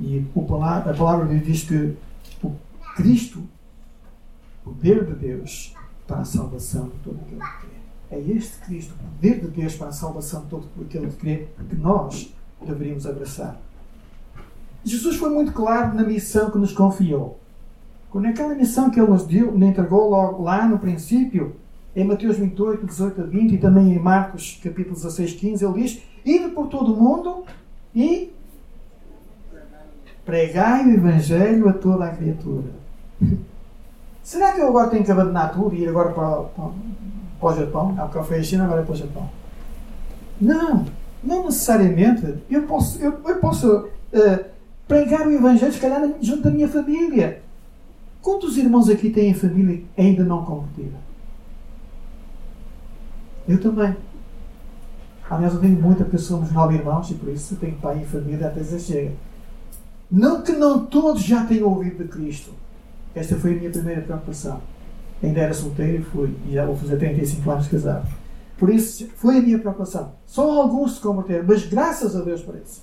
E 0.00 0.24
a 0.36 0.94
palavra 0.94 1.26
de 1.26 1.40
diz 1.40 1.64
que 1.64 1.96
o 2.42 2.54
Cristo, 2.94 3.42
o 4.64 4.70
poder 4.70 5.04
de 5.06 5.14
Deus 5.14 5.74
para 6.06 6.20
a 6.20 6.24
salvação 6.24 6.88
de 6.88 6.98
todo 7.02 7.18
aquele 7.20 7.40
que 7.40 7.66
crê. 7.66 7.75
É 8.10 8.18
este 8.18 8.58
Cristo, 8.60 8.94
o 8.94 9.04
poder 9.04 9.40
de 9.40 9.48
Deus 9.48 9.74
para 9.74 9.88
a 9.88 9.92
salvação 9.92 10.42
de 10.42 10.48
todo 10.48 10.68
aquele 10.80 11.08
que 11.08 11.16
crê, 11.16 11.48
que 11.68 11.76
nós 11.76 12.34
deveríamos 12.64 13.06
abraçar. 13.06 13.60
Jesus 14.84 15.16
foi 15.16 15.30
muito 15.30 15.52
claro 15.52 15.94
na 15.94 16.04
missão 16.04 16.50
que 16.50 16.58
nos 16.58 16.72
confiou. 16.72 17.40
Naquela 18.14 18.54
missão 18.54 18.88
que 18.88 18.98
ele 18.98 19.10
nos 19.10 19.26
deu, 19.26 19.52
nos 19.52 19.68
entregou 19.68 20.08
logo 20.08 20.42
lá 20.42 20.66
no 20.66 20.78
princípio, 20.78 21.56
em 21.94 22.04
Mateus 22.04 22.38
28, 22.38 22.86
18 22.86 23.20
a 23.20 23.24
20 23.24 23.54
e 23.54 23.58
também 23.58 23.92
em 23.92 23.98
Marcos 23.98 24.58
capítulo 24.62 24.94
16, 24.94 25.32
15, 25.34 25.64
ele 25.64 25.82
diz: 25.82 26.02
Ide 26.24 26.48
por 26.50 26.68
todo 26.68 26.94
o 26.94 26.96
mundo 26.96 27.44
e 27.94 28.32
pregai 30.24 30.86
o 30.86 30.94
Evangelho 30.94 31.68
a 31.68 31.72
toda 31.72 32.06
a 32.06 32.10
criatura. 32.10 32.70
Será 34.22 34.52
que 34.52 34.60
eu 34.60 34.68
agora 34.68 34.90
tenho 34.90 35.04
que 35.04 35.12
abandonar 35.12 35.52
tudo 35.52 35.74
e 35.74 35.82
ir 35.82 35.88
agora 35.88 36.12
para, 36.12 36.42
para, 36.42 36.70
para 37.40 37.48
o 37.48 37.56
Japão? 37.56 37.94
Há 37.98 38.06
bocado 38.06 38.26
foi 38.26 38.38
a 38.38 38.42
China, 38.42 38.64
agora 38.64 38.82
é 38.82 38.84
para 38.84 38.94
o 38.94 38.96
Japão. 38.96 39.30
Não, 40.40 40.84
não 41.22 41.44
necessariamente. 41.44 42.34
Eu 42.50 42.62
posso, 42.62 42.98
eu, 43.02 43.20
eu 43.26 43.36
posso 43.36 43.76
uh, 43.76 44.44
pregar 44.86 45.26
o 45.26 45.32
Evangelho, 45.32 45.72
se 45.72 45.80
calhar, 45.80 46.02
junto 46.20 46.42
da 46.42 46.50
minha 46.50 46.68
família. 46.68 47.42
Quantos 48.22 48.56
irmãos 48.56 48.88
aqui 48.88 49.10
têm 49.10 49.34
família 49.34 49.82
ainda 49.96 50.24
não 50.24 50.44
convertida? 50.44 50.96
Eu 53.48 53.60
também. 53.60 53.96
Aliás, 55.28 55.54
eu 55.54 55.60
tenho 55.60 55.80
muita, 55.80 56.04
porque 56.04 56.18
somos 56.18 56.52
nove 56.52 56.76
irmãos 56.76 57.10
e 57.10 57.14
por 57.14 57.28
isso 57.28 57.56
tenho 57.56 57.76
pai 57.76 58.02
e 58.02 58.06
família 58.06 58.48
até 58.48 58.62
já 58.62 58.78
chega. 58.78 59.12
Não 60.10 60.42
que 60.42 60.52
não 60.52 60.86
todos 60.86 61.22
já 61.22 61.44
tenham 61.44 61.68
ouvido 61.68 62.04
de 62.04 62.08
Cristo. 62.08 62.52
Esta 63.14 63.36
foi 63.36 63.54
a 63.54 63.56
minha 63.56 63.70
primeira 63.70 64.02
preocupação. 64.02 64.60
Ainda 65.22 65.40
era 65.40 65.54
solteiro 65.54 66.02
e 66.02 66.04
fui, 66.04 66.36
e 66.48 66.54
já 66.54 66.66
vou 66.66 66.76
fazer 66.76 66.96
35 66.98 67.50
anos 67.50 67.68
casado. 67.68 68.08
Por 68.58 68.70
isso, 68.70 69.08
foi 69.16 69.38
a 69.38 69.42
minha 69.42 69.58
preocupação. 69.58 70.12
Só 70.26 70.62
alguns 70.62 70.96
se 70.96 71.00
converteram, 71.00 71.44
mas 71.46 71.66
graças 71.66 72.16
a 72.16 72.22
Deus 72.22 72.42
por 72.42 72.56
isso. 72.56 72.82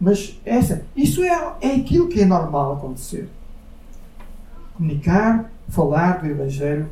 Mas 0.00 0.40
essa, 0.44 0.84
isso 0.96 1.22
é, 1.22 1.54
é 1.60 1.74
aquilo 1.76 2.08
que 2.08 2.20
é 2.20 2.24
normal 2.24 2.74
acontecer. 2.74 3.28
Comunicar, 4.74 5.50
falar 5.68 6.20
do 6.20 6.26
Evangelho 6.26 6.88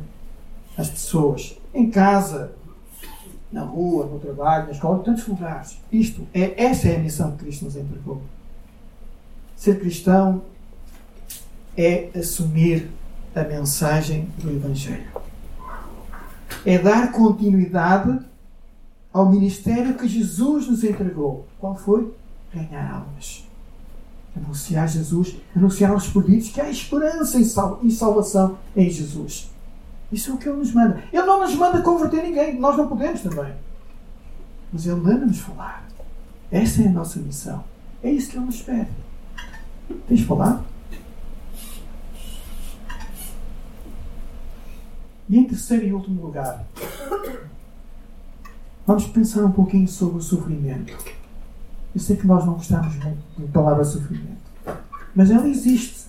às 0.77 0.89
pessoas, 0.89 1.59
em 1.75 1.91
casa, 1.91 2.53
na 3.51 3.63
rua, 3.63 4.07
no 4.07 4.19
trabalho, 4.19 4.67
na 4.67 4.73
escola, 4.73 5.01
em 5.01 5.03
tantos 5.03 5.27
lugares. 5.27 5.79
Isto 5.91 6.27
é, 6.33 6.63
essa 6.63 6.89
é 6.89 6.97
a 6.97 6.99
missão 7.01 7.33
que 7.33 7.45
Cristo 7.45 7.65
nos 7.65 7.77
entregou. 7.77 8.23
Ser 9.57 9.79
cristão 9.81 10.43
é 11.77 12.11
assumir 12.17 12.91
a 13.35 13.43
mensagem 13.45 14.29
do 14.39 14.51
Evangelho. 14.51 15.07
É 16.65 16.79
dar 16.79 17.13
continuidade 17.13 18.19
ao 19.13 19.31
ministério 19.31 19.97
que 19.97 20.07
Jesus 20.09 20.69
nos 20.69 20.85
entregou. 20.85 21.47
Qual 21.59 21.75
foi? 21.77 22.13
Ganhar 22.53 22.93
almas. 22.93 23.47
Anunciar 24.37 24.89
Jesus, 24.89 25.37
anunciar 25.57 25.91
aos 25.91 26.09
perdidos 26.09 26.51
que 26.51 26.61
há 26.61 26.71
esperança 26.71 27.39
e 27.39 27.91
salvação 27.91 28.59
em 28.77 28.89
Jesus. 28.89 29.51
Isso 30.13 30.31
é 30.31 30.35
o 30.35 30.39
que 30.39 30.49
Ele 30.49 30.59
nos 30.59 30.73
manda. 30.73 31.03
Ele 31.13 31.23
não 31.23 31.41
nos 31.41 31.55
manda 31.55 31.83
converter 31.83 32.23
ninguém, 32.23 32.59
nós 32.59 32.77
não 32.77 32.89
podemos 32.89 33.21
também. 33.21 33.53
Mas 34.73 34.87
Ele 34.87 35.01
manda-nos 35.01 35.39
falar. 35.39 35.89
Essa 36.51 36.83
é 36.83 36.87
a 36.87 36.91
nossa 36.91 37.19
missão. 37.21 37.65
É 38.03 38.11
isso 38.11 38.31
que 38.31 38.37
Ele 38.37 38.47
nos 38.47 38.63
pede. 38.63 38.91
Tens 40.09 40.23
falado? 40.23 40.65
E 45.31 45.39
em 45.39 45.45
terceiro 45.45 45.87
e 45.87 45.93
último 45.93 46.23
lugar, 46.23 46.67
vamos 48.85 49.07
pensar 49.07 49.45
um 49.45 49.53
pouquinho 49.53 49.87
sobre 49.87 50.19
o 50.19 50.21
sofrimento. 50.21 50.93
Eu 51.95 52.01
sei 52.01 52.17
que 52.17 52.27
nós 52.27 52.45
não 52.45 52.55
gostamos 52.55 52.97
muito 52.97 53.23
da 53.39 53.47
palavra 53.53 53.85
sofrimento, 53.85 54.43
mas 55.15 55.31
ela 55.31 55.49
existe 55.49 56.07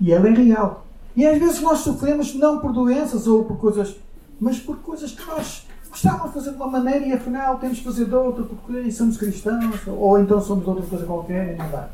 e 0.00 0.10
ela 0.10 0.28
é 0.28 0.32
real. 0.32 0.86
E 1.14 1.26
às 1.26 1.38
vezes 1.38 1.60
nós 1.60 1.80
sofremos 1.80 2.34
não 2.36 2.58
por 2.58 2.72
doenças 2.72 3.26
ou 3.26 3.44
por 3.44 3.58
coisas, 3.58 3.96
mas 4.40 4.58
por 4.58 4.78
coisas 4.78 5.12
que 5.12 5.26
nós 5.26 5.66
gostávamos 5.90 6.28
de 6.28 6.32
fazer 6.32 6.50
de 6.52 6.56
uma 6.56 6.68
maneira 6.68 7.04
e 7.04 7.12
afinal 7.12 7.58
temos 7.58 7.80
que 7.80 7.84
fazer 7.84 8.06
de 8.06 8.14
outra 8.14 8.44
porque 8.44 8.90
somos 8.90 9.18
cristãos 9.18 9.86
ou 9.86 10.18
então 10.18 10.40
somos 10.40 10.64
de 10.64 10.70
outra 10.70 10.86
coisa 10.86 11.04
qualquer 11.04 11.52
e 11.52 11.58
não 11.58 11.70
dá. 11.70 11.90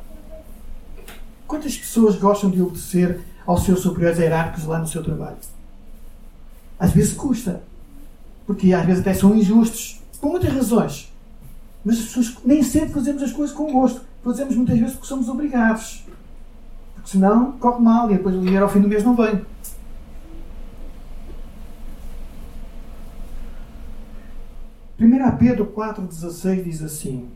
Quantas 1.48 1.76
pessoas 1.76 2.14
gostam 2.14 2.48
de 2.48 2.62
obedecer 2.62 3.20
aos 3.44 3.64
seus 3.64 3.80
superiores 3.80 4.20
hierárquicos 4.20 4.66
lá 4.66 4.78
no 4.78 4.86
seu 4.86 5.02
trabalho? 5.02 5.53
Às 6.78 6.92
vezes 6.92 7.12
custa. 7.12 7.62
Porque 8.46 8.72
às 8.72 8.84
vezes 8.84 9.00
até 9.00 9.14
são 9.14 9.34
injustos. 9.34 10.00
Por 10.20 10.30
muitas 10.30 10.52
razões. 10.52 11.12
Mas 11.84 11.98
as 11.98 12.04
pessoas 12.04 12.37
nem 12.44 12.62
sempre 12.62 12.94
fazemos 12.94 13.22
as 13.22 13.32
coisas 13.32 13.54
com 13.54 13.72
gosto. 13.72 14.02
Fazemos 14.22 14.56
muitas 14.56 14.78
vezes 14.78 14.94
porque 14.94 15.08
somos 15.08 15.28
obrigados. 15.28 16.04
Porque 16.94 17.10
senão 17.10 17.52
corre 17.52 17.82
mal 17.82 18.10
e 18.10 18.16
depois 18.16 18.34
o 18.34 18.40
dinheiro 18.40 18.64
ao 18.64 18.70
fim 18.70 18.80
do 18.80 18.88
mês 18.88 19.04
não 19.04 19.14
vem. 19.14 19.44
Primeiro 24.96 25.37
Pedro 25.37 25.66
4,16 25.66 26.64
diz 26.64 26.82
assim: 26.82 27.28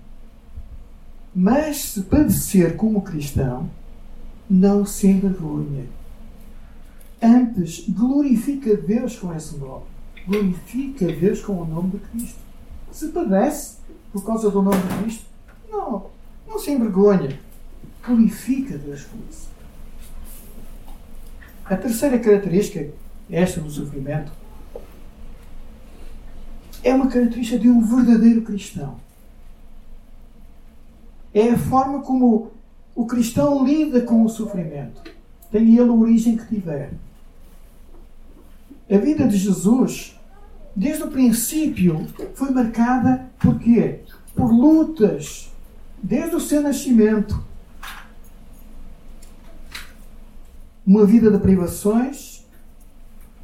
Mas 1.35 1.77
se 1.77 2.03
padecer 2.03 2.77
como 2.77 3.03
cristão, 3.03 3.69
não 4.49 4.87
se 4.87 5.09
envergonha. 5.09 5.85
Antes, 7.21 7.89
glorifica 7.89 8.77
Deus 8.77 9.19
com 9.19 9.35
esse 9.35 9.57
nome. 9.57 9.85
Glorifica 10.27 11.07
Deus 11.07 11.41
com 11.41 11.55
o 11.55 11.65
nome 11.65 11.93
de 11.93 11.99
Cristo. 11.99 12.39
Se 12.93 13.09
padece 13.09 13.79
por 14.13 14.25
causa 14.25 14.51
do 14.51 14.63
nome 14.63 14.81
de 14.81 15.03
Cristo, 15.03 15.27
não, 15.71 16.07
não 16.47 16.59
se 16.59 16.71
envergonha. 16.71 17.39
Glorifica 18.07 18.79
Deus 18.79 19.05
com 19.05 19.19
isso. 19.29 19.49
A 21.65 21.77
terceira 21.77 22.19
característica, 22.19 22.89
esta 23.31 23.61
do 23.61 23.71
sofrimento, 23.71 24.33
é 26.83 26.95
uma 26.95 27.09
característica 27.09 27.59
de 27.59 27.69
um 27.69 27.83
verdadeiro 27.83 28.43
cristão. 28.43 28.97
É 31.35 31.51
a 31.51 31.59
forma 31.59 32.01
como 32.01 32.53
o 32.95 33.07
cristão 33.07 33.65
lida 33.67 34.01
com 34.03 34.25
o 34.25 34.29
sofrimento. 34.29 35.03
Tem 35.51 35.77
ele 35.77 35.91
a 35.91 35.93
origem 35.93 36.37
que 36.37 36.47
tiver. 36.47 36.93
A 38.91 38.97
vida 38.97 39.29
de 39.29 39.37
Jesus, 39.37 40.19
desde 40.75 41.03
o 41.03 41.11
princípio, 41.11 42.07
foi 42.35 42.51
marcada 42.51 43.31
por 43.39 43.59
quê? 43.59 44.01
Por 44.35 44.51
lutas, 44.51 45.53
desde 46.03 46.37
o 46.37 46.41
seu 46.41 46.63
nascimento. 46.63 47.45
Uma 50.87 51.05
vida 51.05 51.31
de 51.31 51.39
privações, 51.39 52.47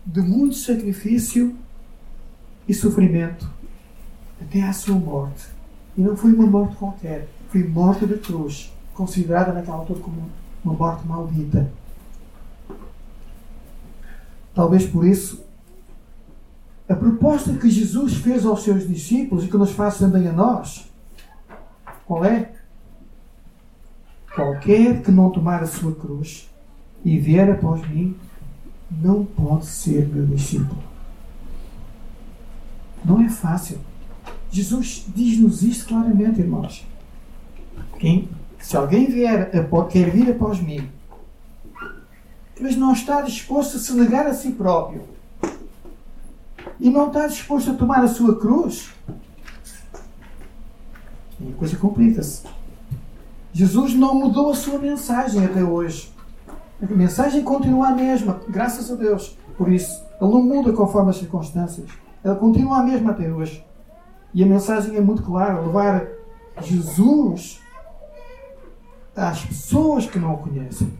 de 0.07 0.23
muito 0.23 0.55
sacrifício 0.55 1.55
e 2.67 2.73
sofrimento, 2.73 3.47
até 4.41 4.63
à 4.63 4.73
sua 4.73 4.95
morte. 4.95 5.45
E 5.95 6.01
não 6.01 6.17
foi 6.17 6.33
uma 6.33 6.47
morte 6.47 6.77
qualquer, 6.77 7.29
foi 7.51 7.63
morte 7.65 8.07
da 8.07 8.17
cruz, 8.17 8.73
considerada 8.95 9.53
naquela 9.53 9.77
altura 9.77 10.01
como 10.01 10.31
uma 10.65 10.73
morte 10.73 11.07
maldita. 11.07 11.71
Talvez 14.55 14.87
por 14.87 15.05
isso, 15.05 15.45
a 16.89 16.95
proposta 16.95 17.53
que 17.55 17.69
Jesus 17.69 18.15
fez 18.15 18.47
aos 18.47 18.63
seus 18.63 18.87
discípulos 18.87 19.45
e 19.45 19.49
que 19.49 19.57
nos 19.57 19.73
faz 19.73 19.99
também 19.99 20.29
a 20.29 20.33
nós, 20.33 20.91
qual 22.07 22.25
é? 22.25 22.53
Qualquer 24.35 25.03
que 25.03 25.11
não 25.11 25.31
tomar 25.31 25.63
a 25.63 25.67
sua 25.67 25.95
cruz 25.95 26.49
e 27.05 27.19
vier 27.19 27.51
após 27.51 27.87
mim, 27.89 28.17
não 28.91 29.25
pode 29.25 29.67
ser 29.67 30.07
meu 30.09 30.27
discípulo. 30.27 30.83
Não 33.05 33.21
é 33.21 33.29
fácil. 33.29 33.79
Jesus 34.51 35.07
diz-nos 35.15 35.63
isto 35.63 35.89
claramente, 35.89 36.41
irmãos. 36.41 36.87
Quem, 37.99 38.29
se 38.59 38.77
alguém 38.77 39.07
vier, 39.07 39.51
quer 39.91 40.11
vir 40.11 40.31
após 40.31 40.61
mim 40.61 40.89
mas 42.61 42.77
não 42.77 42.93
está 42.93 43.21
disposto 43.23 43.77
a 43.77 43.81
se 43.81 43.93
negar 43.95 44.27
a 44.27 44.35
si 44.35 44.53
próprio 44.53 45.15
e 46.79 46.91
não 46.91 47.09
está 47.09 47.27
disposto 47.27 47.71
a 47.71 47.75
tomar 47.75 48.03
a 48.03 48.09
sua 48.09 48.39
cruz, 48.39 48.91
e 51.41 51.51
a 51.51 51.53
coisa 51.55 51.77
complica-se. 51.77 52.43
Jesus 53.53 53.95
não 53.95 54.15
mudou 54.15 54.51
a 54.51 54.55
sua 54.55 54.79
mensagem 54.79 55.45
até 55.45 55.63
hoje. 55.63 56.13
A 56.83 56.87
mensagem 56.87 57.43
continua 57.43 57.89
a 57.89 57.95
mesma, 57.95 58.41
graças 58.49 58.91
a 58.91 58.97
Deus. 58.97 59.39
Por 59.57 59.71
isso, 59.71 60.03
ele 60.21 60.31
não 60.31 60.43
muda 60.43 60.73
conforme 60.73 61.11
as 61.11 61.17
circunstâncias. 61.17 61.89
Ela 62.23 62.35
continua 62.35 62.79
a 62.79 62.83
mesma 62.83 63.13
até 63.13 63.33
hoje. 63.33 63.65
E 64.33 64.43
a 64.43 64.47
mensagem 64.47 64.97
é 64.97 65.01
muito 65.01 65.23
clara: 65.23 65.61
levar 65.61 66.07
Jesus 66.61 67.61
às 69.15 69.45
pessoas 69.45 70.07
que 70.07 70.19
não 70.19 70.35
o 70.35 70.39
conhecem 70.39 70.93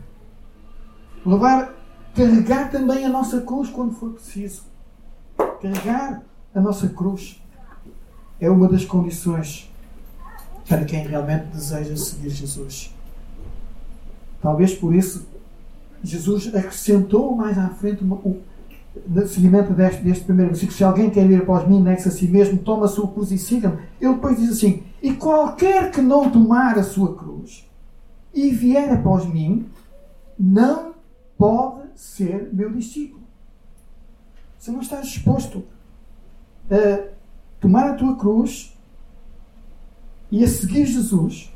levar, 1.25 1.73
carregar 2.15 2.69
também 2.69 3.05
a 3.05 3.09
nossa 3.09 3.41
cruz 3.41 3.69
quando 3.69 3.93
for 3.93 4.11
preciso. 4.11 4.63
Carregar 5.61 6.21
a 6.53 6.61
nossa 6.61 6.87
cruz 6.89 7.41
é 8.39 8.49
uma 8.49 8.67
das 8.67 8.85
condições 8.85 9.71
para 10.67 10.85
quem 10.85 11.05
realmente 11.05 11.45
deseja 11.47 11.95
seguir 11.95 12.29
Jesus. 12.29 12.93
Talvez 14.41 14.73
por 14.73 14.93
isso 14.93 15.25
Jesus 16.03 16.53
acrescentou 16.53 17.35
mais 17.35 17.57
à 17.57 17.69
frente 17.69 18.03
o 18.03 18.41
seguimento 19.27 19.73
deste, 19.73 20.01
deste 20.01 20.23
primeiro 20.23 20.51
versículo: 20.51 20.77
Se 20.77 20.83
alguém 20.83 21.09
quer 21.09 21.27
vir 21.27 21.41
após 21.41 21.67
mim, 21.67 21.81
negue-se 21.81 22.07
a 22.07 22.11
si 22.11 22.27
mesmo, 22.27 22.59
toma 22.59 22.85
a 22.85 22.89
sua 22.89 23.07
cruz 23.07 23.31
e 23.31 23.37
siga-me. 23.37 23.79
Ele 23.99 24.13
depois 24.13 24.37
diz 24.37 24.51
assim: 24.51 24.83
E 25.01 25.13
qualquer 25.13 25.91
que 25.91 26.01
não 26.01 26.29
tomar 26.29 26.77
a 26.77 26.83
sua 26.83 27.15
cruz 27.15 27.67
e 28.33 28.51
vier 28.51 28.91
após 28.93 29.25
mim, 29.25 29.65
não 30.39 30.94
pode 31.37 31.89
ser 31.95 32.49
meu 32.53 32.71
discípulo. 32.71 33.23
Se 34.57 34.71
não 34.71 34.81
estás 34.81 35.07
disposto 35.07 35.63
a 36.71 37.13
tomar 37.59 37.91
a 37.91 37.95
tua 37.95 38.15
cruz 38.15 38.75
e 40.31 40.43
a 40.43 40.47
seguir 40.47 40.85
Jesus, 40.85 41.53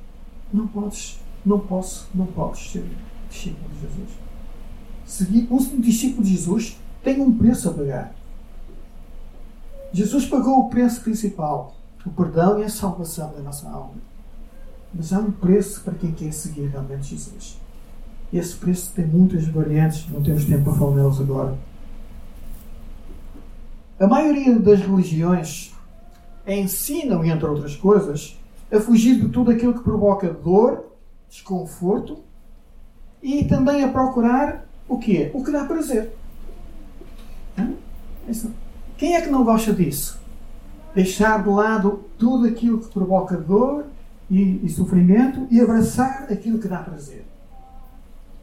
não 0.53 0.67
podes, 0.67 1.19
não 1.45 1.59
posso, 1.59 2.07
não 2.13 2.27
podes 2.27 2.71
ser 2.71 2.85
discípulo 3.29 3.69
de 3.69 3.81
Jesus. 3.81 4.09
Seguir, 5.05 5.47
um 5.51 5.81
discípulo 5.81 6.23
de 6.23 6.35
Jesus 6.35 6.77
tem 7.03 7.19
um 7.21 7.35
preço 7.35 7.69
a 7.69 7.73
pagar. 7.73 8.15
Jesus 9.91 10.25
pagou 10.25 10.59
o 10.59 10.69
preço 10.69 11.01
principal, 11.01 11.75
o 12.05 12.11
perdão 12.11 12.59
e 12.59 12.63
a 12.63 12.69
salvação 12.69 13.33
da 13.33 13.39
nossa 13.39 13.67
alma. 13.67 13.95
Mas 14.93 15.11
há 15.11 15.19
um 15.19 15.31
preço 15.31 15.81
para 15.81 15.95
quem 15.95 16.11
quer 16.11 16.31
seguir 16.31 16.67
realmente 16.67 17.09
Jesus. 17.09 17.57
Esse 18.31 18.55
preço 18.55 18.91
tem 18.95 19.05
muitas 19.05 19.47
variantes, 19.47 20.07
não 20.09 20.21
temos 20.21 20.45
tempo 20.45 20.65
para 20.65 20.73
falar 20.73 20.95
nelas 20.95 21.19
agora. 21.19 21.57
A 23.99 24.07
maioria 24.07 24.57
das 24.59 24.79
religiões 24.79 25.73
ensinam, 26.47 27.23
entre 27.25 27.45
outras 27.45 27.75
coisas, 27.75 28.39
a 28.71 28.79
fugir 28.79 29.19
de 29.19 29.29
tudo 29.29 29.51
aquilo 29.51 29.73
que 29.73 29.83
provoca 29.83 30.31
dor, 30.31 30.85
desconforto 31.27 32.19
e 33.21 33.43
também 33.45 33.83
a 33.83 33.89
procurar 33.89 34.65
o 34.87 34.97
quê? 34.97 35.31
O 35.33 35.43
que 35.43 35.51
dá 35.51 35.65
prazer. 35.65 36.13
Quem 38.97 39.15
é 39.15 39.21
que 39.21 39.29
não 39.29 39.43
gosta 39.43 39.73
disso? 39.73 40.19
Deixar 40.93 41.43
de 41.43 41.49
lado 41.49 42.05
tudo 42.17 42.47
aquilo 42.47 42.79
que 42.79 42.91
provoca 42.91 43.35
dor 43.37 43.85
e, 44.29 44.65
e 44.65 44.69
sofrimento 44.69 45.47
e 45.49 45.59
abraçar 45.59 46.27
aquilo 46.31 46.59
que 46.59 46.67
dá 46.67 46.77
prazer. 46.77 47.25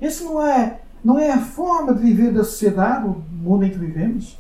Esse 0.01 0.25
não 0.25 0.47
é, 0.47 0.81
não 1.05 1.19
é 1.19 1.31
a 1.31 1.41
forma 1.41 1.95
de 1.95 2.03
viver 2.03 2.33
da 2.33 2.45
sociedade, 2.45 3.09
do 3.09 3.25
mundo 3.33 3.65
em 3.65 3.71
que 3.71 3.79
vivemos? 3.79 4.37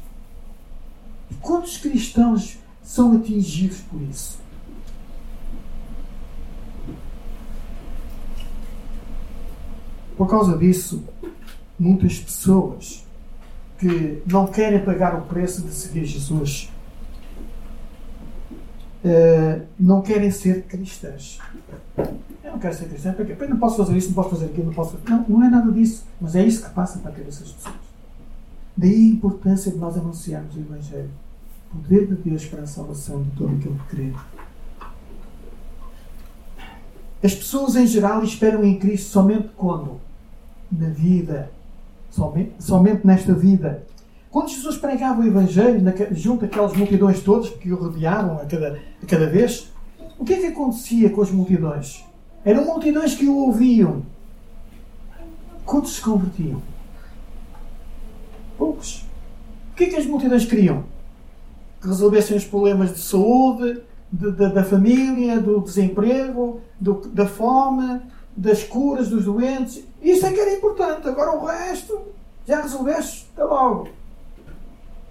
E 1.31 1.35
quantos 1.35 1.79
cristãos 1.79 2.59
são 2.83 3.17
atingidos 3.17 3.81
por 3.81 4.01
isso? 4.03 4.39
Por 10.17 10.29
causa 10.29 10.57
disso, 10.57 11.05
muitas 11.79 12.19
pessoas 12.19 13.05
que 13.79 14.23
não 14.27 14.47
querem 14.47 14.83
pagar 14.83 15.15
o 15.15 15.23
preço 15.23 15.63
de 15.63 15.73
seguir 15.73 16.07
Jesus 16.07 16.71
uh, 19.05 19.67
não 19.79 20.01
querem 20.01 20.31
ser 20.31 20.63
cristãs 20.63 21.39
não 22.57 22.61
quero 22.61 22.75
ser 22.75 22.89
cristão, 22.89 23.13
porque 23.13 23.37
eu 23.39 23.49
não 23.49 23.59
posso 23.59 23.77
fazer 23.77 23.97
isso, 23.97 24.09
não 24.09 24.15
posso 24.15 24.31
fazer 24.31 24.47
aquilo, 24.47 24.67
não 24.67 24.73
posso 24.73 24.97
fazer. 24.97 25.11
Não, 25.11 25.25
não 25.29 25.45
é 25.45 25.51
nada 25.51 25.71
disso. 25.71 26.05
Mas 26.21 26.35
é 26.35 26.45
isso 26.45 26.65
que 26.65 26.71
passa 26.71 26.99
para 26.99 27.11
a 27.11 27.15
cabeça 27.15 27.41
das 27.41 27.53
pessoas. 27.53 27.77
Daí 28.77 28.95
a 28.95 29.15
importância 29.15 29.71
de 29.71 29.79
nós 29.79 29.97
anunciarmos 29.97 30.57
o 30.57 30.61
Evangelho. 30.61 31.11
O 31.73 31.79
poder 31.79 32.07
de 32.07 32.15
Deus 32.15 32.45
para 32.47 32.63
a 32.63 32.67
salvação 32.67 33.23
de 33.23 33.31
todo 33.31 33.55
aquele 33.55 33.79
que 33.79 33.97
crê. 33.97 34.13
As 37.23 37.35
pessoas 37.35 37.77
em 37.77 37.87
geral 37.87 38.23
esperam 38.23 38.65
em 38.65 38.79
Cristo 38.79 39.11
somente 39.11 39.51
quando? 39.57 40.01
Na 40.71 40.89
vida. 40.89 41.51
Somente, 42.11 42.53
somente 42.59 43.07
nesta 43.07 43.35
vida. 43.35 43.85
Quando 44.31 44.49
Jesus 44.49 44.77
pregava 44.77 45.23
o 45.23 45.27
Evangelho 45.27 45.83
junto 46.13 46.45
àquelas 46.45 46.75
multidões 46.75 47.21
todas 47.21 47.51
que 47.51 47.73
o 47.73 47.77
rodeavam 47.77 48.39
a 48.39 48.47
cada, 48.47 48.79
a 49.03 49.07
cada 49.07 49.27
vez, 49.27 49.71
o 50.19 50.25
que 50.25 50.35
é 50.35 50.39
que 50.39 50.47
acontecia 50.47 51.11
com 51.11 51.23
as 51.23 51.31
multidões? 51.31 52.07
Eram 52.47 52.65
multidões 52.65 53.17
que 53.17 53.27
o 53.27 53.35
ouviam. 53.39 54.07
Quantos 55.65 55.97
se 55.97 56.01
convertiam? 56.01 56.63
Poucos. 58.57 59.05
O 59.73 59.75
que 59.75 59.85
é 59.85 59.89
que 59.89 59.97
as 59.97 60.07
multidões 60.07 60.45
queriam? 60.45 60.85
Que 61.81 61.89
resolvessem 61.89 62.37
os 62.37 62.45
problemas 62.45 62.95
de 62.95 63.01
saúde, 63.01 63.83
de, 64.13 64.31
de, 64.31 64.49
da 64.51 64.63
família, 64.63 65.41
do 65.41 65.61
desemprego, 65.61 66.61
do, 66.79 67.09
da 67.09 67.27
fome, 67.27 68.01
das 68.37 68.63
curas 68.63 69.09
dos 69.09 69.25
doentes. 69.25 69.83
Isso 70.01 70.25
é 70.25 70.33
que 70.33 70.39
era 70.39 70.55
importante. 70.55 71.09
Agora 71.09 71.33
o 71.37 71.45
resto 71.45 72.01
já 72.47 72.63
resolveste, 72.63 73.27
até 73.35 73.43
logo. 73.43 73.89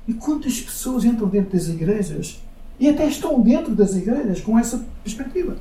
E 0.08 0.14
quantas 0.14 0.62
pessoas 0.62 1.04
entram 1.04 1.28
dentro 1.28 1.52
das 1.52 1.68
igrejas 1.68 2.42
e 2.80 2.88
até 2.88 3.06
estão 3.08 3.42
dentro 3.42 3.76
das 3.76 3.94
igrejas 3.94 4.40
com 4.40 4.58
essa 4.58 4.86
perspectiva? 5.04 5.58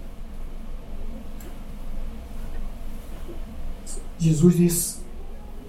Jesus 4.29 4.57
disse, 4.57 4.97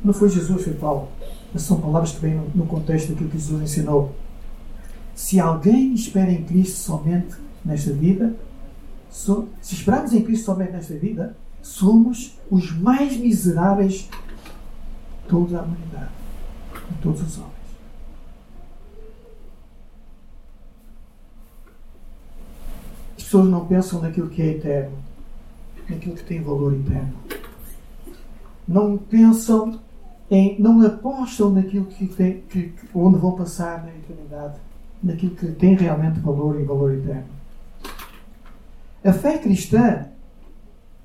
não 0.03 0.13
foi 0.13 0.29
Jesus, 0.29 0.63
foi 0.63 0.73
Paulo, 0.73 1.09
mas 1.53 1.63
são 1.63 1.79
palavras 1.79 2.11
que 2.11 2.19
vêm 2.19 2.35
no 2.53 2.65
contexto 2.65 3.09
daquilo 3.09 3.29
que 3.29 3.37
Jesus 3.37 3.61
ensinou. 3.61 4.15
Se 5.15 5.39
alguém 5.39 5.93
espera 5.93 6.31
em 6.31 6.43
Cristo 6.43 6.77
somente 6.77 7.35
nesta 7.63 7.91
vida, 7.91 8.35
se 9.09 9.73
esperarmos 9.73 10.13
em 10.13 10.21
Cristo 10.21 10.45
somente 10.45 10.73
nesta 10.73 10.93
vida, 10.95 11.35
somos 11.61 12.37
os 12.51 12.71
mais 12.71 13.17
miseráveis 13.17 13.93
de 13.93 14.09
toda 15.27 15.59
a 15.59 15.63
humanidade, 15.63 16.11
de 16.91 16.97
todos 17.01 17.21
os 17.21 17.37
homens. 17.37 17.55
As 23.17 23.23
pessoas 23.23 23.49
não 23.49 23.65
pensam 23.65 24.01
naquilo 24.01 24.29
que 24.29 24.41
é 24.41 24.47
eterno, 24.51 24.97
naquilo 25.89 26.15
que 26.15 26.23
tem 26.23 26.43
valor 26.43 26.73
eterno. 26.73 27.13
Não 28.67 28.97
pensam 28.97 29.79
em, 30.29 30.59
não 30.59 30.81
apostam 30.85 31.51
naquilo 31.51 31.85
que 31.85 32.07
tem, 32.07 32.41
que, 32.41 32.73
onde 32.93 33.17
vão 33.17 33.35
passar 33.35 33.83
na 33.83 33.89
eternidade, 33.89 34.59
naquilo 35.01 35.35
que 35.35 35.51
tem 35.51 35.75
realmente 35.75 36.19
valor 36.19 36.59
e 36.59 36.63
valor 36.63 36.93
eterno. 36.93 37.27
A 39.03 39.13
fé 39.13 39.37
cristã 39.37 40.07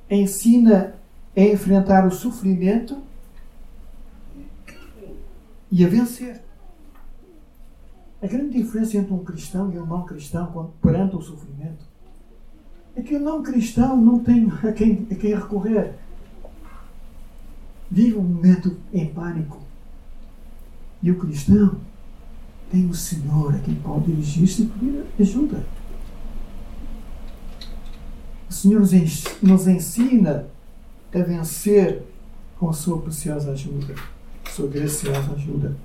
ensina 0.08 0.94
a 1.36 1.40
enfrentar 1.40 2.06
o 2.06 2.10
sofrimento 2.10 2.96
e 5.70 5.84
a 5.84 5.88
vencer. 5.88 6.42
A 8.22 8.26
grande 8.26 8.58
diferença 8.58 8.96
entre 8.96 9.12
um 9.12 9.24
cristão 9.24 9.72
e 9.72 9.78
um 9.78 9.86
não 9.86 10.04
cristão 10.04 10.72
perante 10.82 11.16
o 11.16 11.22
sofrimento 11.22 11.84
é 12.96 13.02
que 13.02 13.16
o 13.16 13.20
não 13.20 13.42
cristão 13.42 13.96
não 13.96 14.18
tem 14.18 14.50
a 14.62 14.72
quem, 14.72 15.06
a 15.10 15.14
quem 15.14 15.34
recorrer. 15.34 15.94
Vive 17.90 18.16
um 18.16 18.22
momento 18.22 18.76
em 18.92 19.06
pânico. 19.06 19.58
E 21.02 21.10
o 21.10 21.18
cristão 21.18 21.80
tem 22.70 22.86
o 22.86 22.94
Senhor 22.94 23.54
a 23.54 23.58
quem 23.58 23.74
pode 23.74 24.06
dirigir-se 24.06 24.62
e 24.62 24.66
pedir 24.66 25.04
ajuda. 25.18 25.64
O 28.48 28.52
Senhor 28.52 28.80
nos 28.80 29.66
ensina 29.66 30.46
a 31.12 31.18
vencer 31.18 32.02
com 32.58 32.68
a 32.68 32.72
sua 32.72 33.00
preciosa 33.00 33.52
ajuda, 33.52 33.94
a 34.46 34.50
sua 34.50 34.68
graciosa 34.68 35.32
ajuda. 35.32 35.76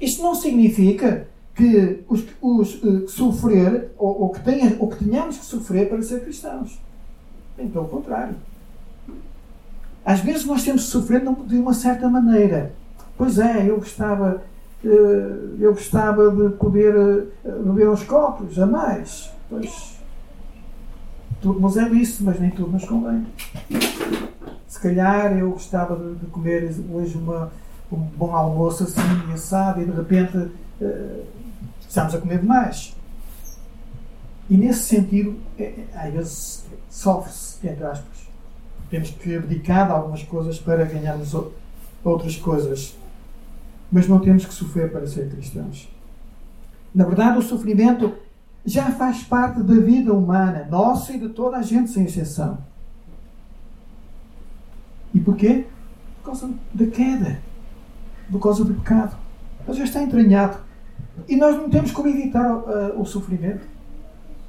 Isto 0.00 0.22
não 0.22 0.34
significa 0.34 1.28
que 1.54 2.04
os, 2.08 2.24
os 2.40 2.82
uh, 2.82 3.08
sofrer, 3.08 3.90
ou, 3.96 4.22
ou, 4.22 4.30
que 4.30 4.40
tenha, 4.40 4.76
ou 4.78 4.88
que 4.88 5.04
tenhamos 5.04 5.38
que 5.38 5.44
sofrer 5.44 5.88
para 5.88 6.02
ser 6.02 6.22
cristãos. 6.22 6.78
Bem, 7.56 7.68
pelo 7.68 7.88
contrário. 7.88 8.36
Às 10.06 10.20
vezes 10.20 10.46
nós 10.46 10.62
temos 10.62 10.84
sofrer 10.84 11.20
de 11.46 11.56
uma 11.56 11.74
certa 11.74 12.08
maneira. 12.08 12.72
Pois 13.18 13.38
é, 13.38 13.68
eu 13.68 13.76
gostava, 13.76 14.42
uh, 14.84 14.88
eu 14.88 15.74
gostava 15.74 16.30
de 16.30 16.54
poder 16.56 16.94
uh, 16.96 17.62
beber 17.64 17.88
uns 17.88 18.04
copos 18.04 18.58
a 18.58 18.66
mais. 18.66 19.30
Pois, 19.50 19.98
tudo 21.42 21.60
nos 21.60 21.76
é 21.76 21.88
isso, 21.88 22.24
mas 22.24 22.38
nem 22.38 22.50
tudo 22.50 22.70
nos 22.70 22.84
convém. 22.84 23.26
Se 24.68 24.80
calhar 24.80 25.36
eu 25.36 25.50
gostava 25.50 25.96
de, 25.96 26.14
de 26.14 26.26
comer 26.26 26.72
hoje 26.92 27.18
uma, 27.18 27.50
um 27.90 27.96
bom 27.96 28.34
almoço 28.34 28.84
assim, 28.84 29.32
assado, 29.32 29.82
e 29.82 29.84
de 29.84 29.90
repente 29.90 30.36
uh, 30.36 31.24
Estamos 31.96 32.14
a 32.14 32.18
comer 32.18 32.40
demais. 32.40 32.94
E 34.50 34.56
nesse 34.56 34.82
sentido, 34.82 35.38
é, 35.58 35.62
é, 35.62 35.86
às 35.94 36.12
vezes 36.12 36.64
sofre-se, 36.90 37.66
entre 37.66 37.84
aspas. 37.84 38.15
Temos 38.90 39.10
que 39.10 39.34
abdicar 39.36 39.86
de 39.86 39.92
algumas 39.92 40.22
coisas 40.22 40.58
para 40.58 40.84
ganharmos 40.84 41.34
outras 42.04 42.36
coisas. 42.36 42.96
Mas 43.90 44.08
não 44.08 44.20
temos 44.20 44.44
que 44.44 44.54
sofrer 44.54 44.90
para 44.90 45.06
ser 45.06 45.28
cristãos. 45.30 45.88
Na 46.94 47.04
verdade, 47.04 47.38
o 47.38 47.42
sofrimento 47.42 48.14
já 48.64 48.90
faz 48.90 49.22
parte 49.22 49.62
da 49.62 49.74
vida 49.74 50.12
humana, 50.12 50.66
nossa 50.70 51.12
e 51.12 51.18
de 51.18 51.28
toda 51.28 51.56
a 51.56 51.62
gente, 51.62 51.90
sem 51.90 52.04
exceção. 52.04 52.58
E 55.14 55.20
porquê? 55.20 55.66
Por 56.18 56.26
causa 56.26 56.50
da 56.74 56.86
queda, 56.86 57.38
por 58.30 58.40
causa 58.40 58.64
do 58.64 58.74
pecado. 58.74 59.16
Mas 59.66 59.76
já 59.76 59.84
está 59.84 60.02
entranhado. 60.02 60.58
E 61.28 61.36
nós 61.36 61.56
não 61.56 61.70
temos 61.70 61.90
como 61.90 62.08
evitar 62.08 62.54
uh, 62.54 63.00
o 63.00 63.04
sofrimento. 63.04 63.66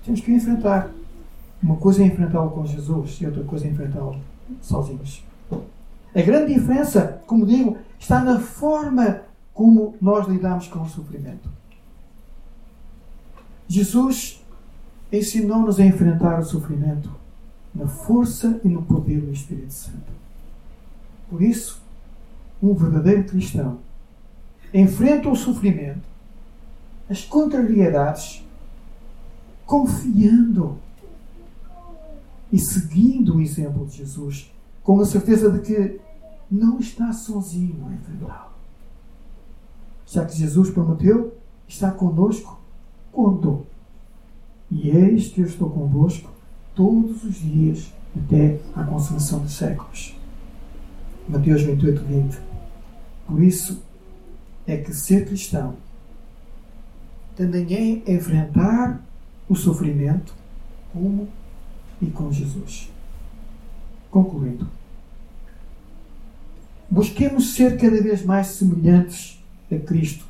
Temos 0.03 0.21
que 0.21 0.31
enfrentar. 0.31 0.89
Uma 1.61 1.75
coisa 1.77 2.03
é 2.03 2.05
enfrentá-lo 2.05 2.51
com 2.51 2.65
Jesus 2.65 3.19
e 3.21 3.25
outra 3.25 3.43
coisa 3.43 3.65
é 3.65 3.69
enfrentá-lo 3.69 4.19
sozinhos. 4.61 5.23
A 6.15 6.21
grande 6.21 6.53
diferença, 6.53 7.21
como 7.27 7.45
digo, 7.45 7.77
está 7.99 8.23
na 8.23 8.39
forma 8.39 9.21
como 9.53 9.95
nós 10.01 10.27
lidamos 10.27 10.67
com 10.67 10.81
o 10.81 10.89
sofrimento. 10.89 11.49
Jesus 13.67 14.43
ensinou-nos 15.11 15.79
a 15.79 15.85
enfrentar 15.85 16.39
o 16.39 16.43
sofrimento 16.45 17.09
na 17.73 17.87
força 17.87 18.59
e 18.63 18.67
no 18.67 18.83
poder 18.83 19.21
do 19.21 19.31
Espírito 19.31 19.73
Santo. 19.73 20.11
Por 21.29 21.41
isso, 21.41 21.81
um 22.61 22.73
verdadeiro 22.73 23.25
cristão 23.25 23.79
enfrenta 24.73 25.29
o 25.29 25.35
sofrimento 25.35 26.07
as 27.09 27.23
contrariedades, 27.23 28.43
confiando 29.65 30.77
e 32.51 32.59
seguindo 32.59 33.35
o 33.35 33.41
exemplo 33.41 33.85
de 33.85 33.97
Jesus, 33.97 34.51
com 34.83 34.99
a 34.99 35.05
certeza 35.05 35.51
de 35.51 35.59
que 35.59 35.99
não 36.49 36.79
está 36.79 37.11
sozinho 37.11 37.85
a 37.87 37.93
enfrentá-lo. 37.93 38.51
Já 40.05 40.25
que 40.25 40.37
Jesus 40.37 40.69
prometeu 40.69 41.35
estar 41.67 41.91
conosco 41.91 42.59
quando? 43.11 43.65
E 44.71 44.89
eis 44.89 45.27
que 45.27 45.41
eu 45.41 45.45
estou 45.45 45.69
convosco 45.69 46.29
todos 46.73 47.23
os 47.23 47.35
dias 47.35 47.91
até 48.15 48.59
à 48.75 48.83
consumação 48.83 49.39
dos 49.39 49.53
séculos. 49.53 50.15
Mateus 51.27 51.61
28, 51.61 52.03
20. 52.03 52.39
Por 53.25 53.41
isso 53.43 53.83
é 54.65 54.77
que 54.77 54.93
ser 54.93 55.25
cristão 55.25 55.75
também 57.37 58.03
é 58.07 58.13
enfrentar 58.13 58.99
o 59.47 59.55
sofrimento 59.55 60.33
como 60.91 61.29
e 62.01 62.07
com 62.07 62.31
Jesus. 62.31 62.89
Concluindo, 64.11 64.67
busquemos 66.89 67.53
ser 67.53 67.77
cada 67.77 68.01
vez 68.01 68.23
mais 68.23 68.47
semelhantes 68.47 69.43
a 69.71 69.77
Cristo. 69.77 70.25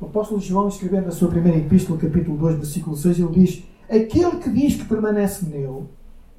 O 0.00 0.06
apóstolo 0.06 0.40
João, 0.40 0.68
escrevendo 0.68 1.08
a 1.08 1.12
sua 1.12 1.28
primeira 1.28 1.58
epístola, 1.58 1.98
capítulo 1.98 2.38
2, 2.38 2.56
versículo 2.56 2.96
6, 2.96 3.18
ele 3.18 3.32
diz: 3.32 3.62
Aquele 3.88 4.36
que 4.36 4.50
diz 4.50 4.76
que 4.76 4.84
permanece 4.84 5.44
nele, 5.46 5.86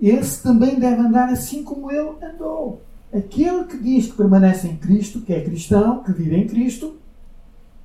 esse 0.02 0.42
também 0.42 0.80
deve 0.80 1.02
andar 1.02 1.30
assim 1.30 1.64
como 1.64 1.92
ele 1.92 2.16
andou. 2.22 2.82
Aquele 3.14 3.66
que 3.66 3.78
diz 3.78 4.08
que 4.08 4.18
permanece 4.18 4.68
em 4.68 4.78
Cristo, 4.78 5.22
que 5.22 5.34
é 5.34 5.44
cristão, 5.44 6.04
que 6.04 6.14
vive 6.14 6.36
em 6.36 6.48
Cristo, 6.48 6.96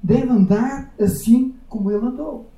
deve 0.03 0.29
andar 0.29 0.93
assim 1.01 1.55
como 1.69 1.91
ele 1.91 2.07
andou. 2.07 2.51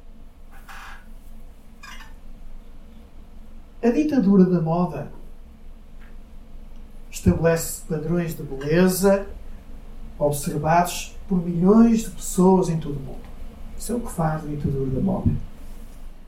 A 3.87 3.91
ditadura 3.93 4.45
da 4.45 4.61
moda 4.61 5.07
estabelece 7.09 7.83
padrões 7.89 8.37
de 8.37 8.43
beleza 8.43 9.29
observados 10.19 11.17
por 11.29 11.39
milhões 11.39 12.01
de 12.01 12.11
pessoas 12.11 12.69
em 12.69 12.79
todo 12.79 12.97
o 12.97 13.01
mundo. 13.01 13.21
Isso 13.79 13.93
é 13.93 13.95
o 13.95 14.01
que 14.01 14.11
faz 14.11 14.43
a 14.43 14.47
ditadura 14.49 14.91
da 14.91 15.01
moda. 15.01 15.31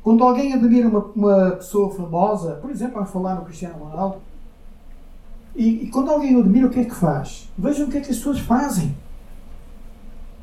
Quando 0.05 0.23
alguém 0.23 0.53
admira 0.53 0.87
uma, 0.87 1.01
uma 1.17 1.51
pessoa 1.57 1.93
famosa, 1.93 2.53
por 2.63 2.71
exemplo, 2.71 2.95
vamos 2.95 3.11
falar 3.11 3.35
no 3.35 3.45
Cristiano 3.45 3.75
Ronaldo, 3.75 4.19
e, 5.57 5.85
e 5.85 5.91
quando 5.91 6.13
alguém 6.13 6.37
o 6.37 6.41
admira, 6.41 6.69
o 6.69 6.71
que 6.71 6.79
é 6.79 6.85
que 6.85 6.95
faz? 6.95 7.49
Vejam 7.59 7.89
o 7.89 7.91
que 7.91 7.99
é 7.99 8.01
que 8.01 8.11
as 8.13 8.19
pessoas 8.19 8.39
fazem 8.39 8.95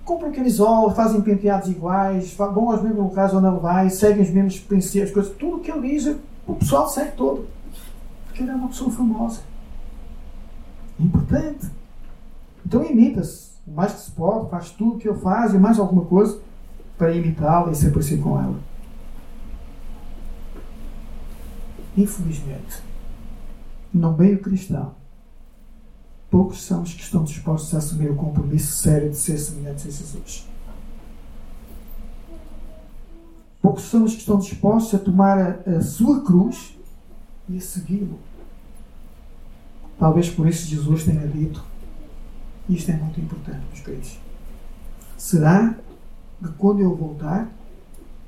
compram 0.03 0.32
camisola, 0.32 0.93
fazem 0.93 1.20
penteados 1.22 1.68
iguais, 1.68 2.32
vão 2.34 2.72
aos 2.72 2.82
mesmos 2.84 3.03
locais 3.03 3.34
onde 3.34 3.47
ele 3.47 3.59
vai, 3.59 3.89
seguem 3.89 4.22
os 4.22 4.30
mesmos 4.30 4.59
princípios, 4.59 5.11
coisas. 5.11 5.34
Tudo 5.36 5.57
o 5.57 5.59
que 5.61 5.72
ele 5.72 5.89
diz, 5.89 6.16
o 6.48 6.56
pessoal 6.56 6.88
segue 6.88 7.12
todo. 7.12 7.48
Porque 8.26 8.43
ele 8.43 8.52
é 8.52 8.56
uma 8.56 8.68
pessoa 8.68 8.91
famosa. 8.91 9.41
Importante. 11.00 11.70
Então 12.66 12.84
imita-se. 12.84 13.56
O 13.68 13.72
mais 13.72 13.93
que 13.93 14.02
se 14.02 14.12
pode, 14.12 14.50
faz 14.50 14.70
tudo 14.72 14.96
o 14.96 15.00
que 15.00 15.08
ele 15.08 15.18
faz 15.18 15.54
e 15.54 15.58
mais 15.58 15.80
alguma 15.80 16.06
coisa 16.06 16.39
para 16.98 17.14
imitá-la 17.14 17.72
e 17.72 17.76
ser 17.76 17.91
parecido 17.91 18.22
com 18.22 18.39
ela. 18.39 18.60
Infelizmente, 21.98 22.84
no 23.93 24.16
meio 24.16 24.39
cristão, 24.39 24.93
poucos 26.30 26.62
são 26.62 26.84
os 26.84 26.93
que 26.93 27.02
estão 27.02 27.24
dispostos 27.24 27.74
a 27.74 27.78
assumir 27.78 28.12
o 28.12 28.16
compromisso 28.16 28.78
sério 28.78 29.10
de 29.10 29.16
ser 29.16 29.38
semelhantes 29.38 29.88
a 29.88 29.89
Jesus. 29.89 30.55
Poucos 33.66 33.86
são 33.86 34.03
os 34.03 34.13
que 34.13 34.20
estão 34.20 34.38
dispostos 34.38 34.93
a 34.93 35.03
tomar 35.03 35.39
a, 35.39 35.78
a 35.78 35.82
sua 35.82 36.22
cruz 36.22 36.78
e 37.49 37.57
a 37.57 37.59
segui-lo. 37.59 38.20
Talvez 39.97 40.30
por 40.30 40.47
isso 40.47 40.68
Jesus 40.68 41.03
tenha 41.03 41.28
dito: 41.28 41.66
Isto 42.70 42.91
é 42.91 42.93
muito 42.95 43.20
importante, 43.20 43.66
meus 43.66 43.80
queridos. 43.80 44.20
Será 45.18 45.80
que 46.43 46.51
quando 46.59 46.82
eu 46.82 46.95
voltar, 46.95 47.49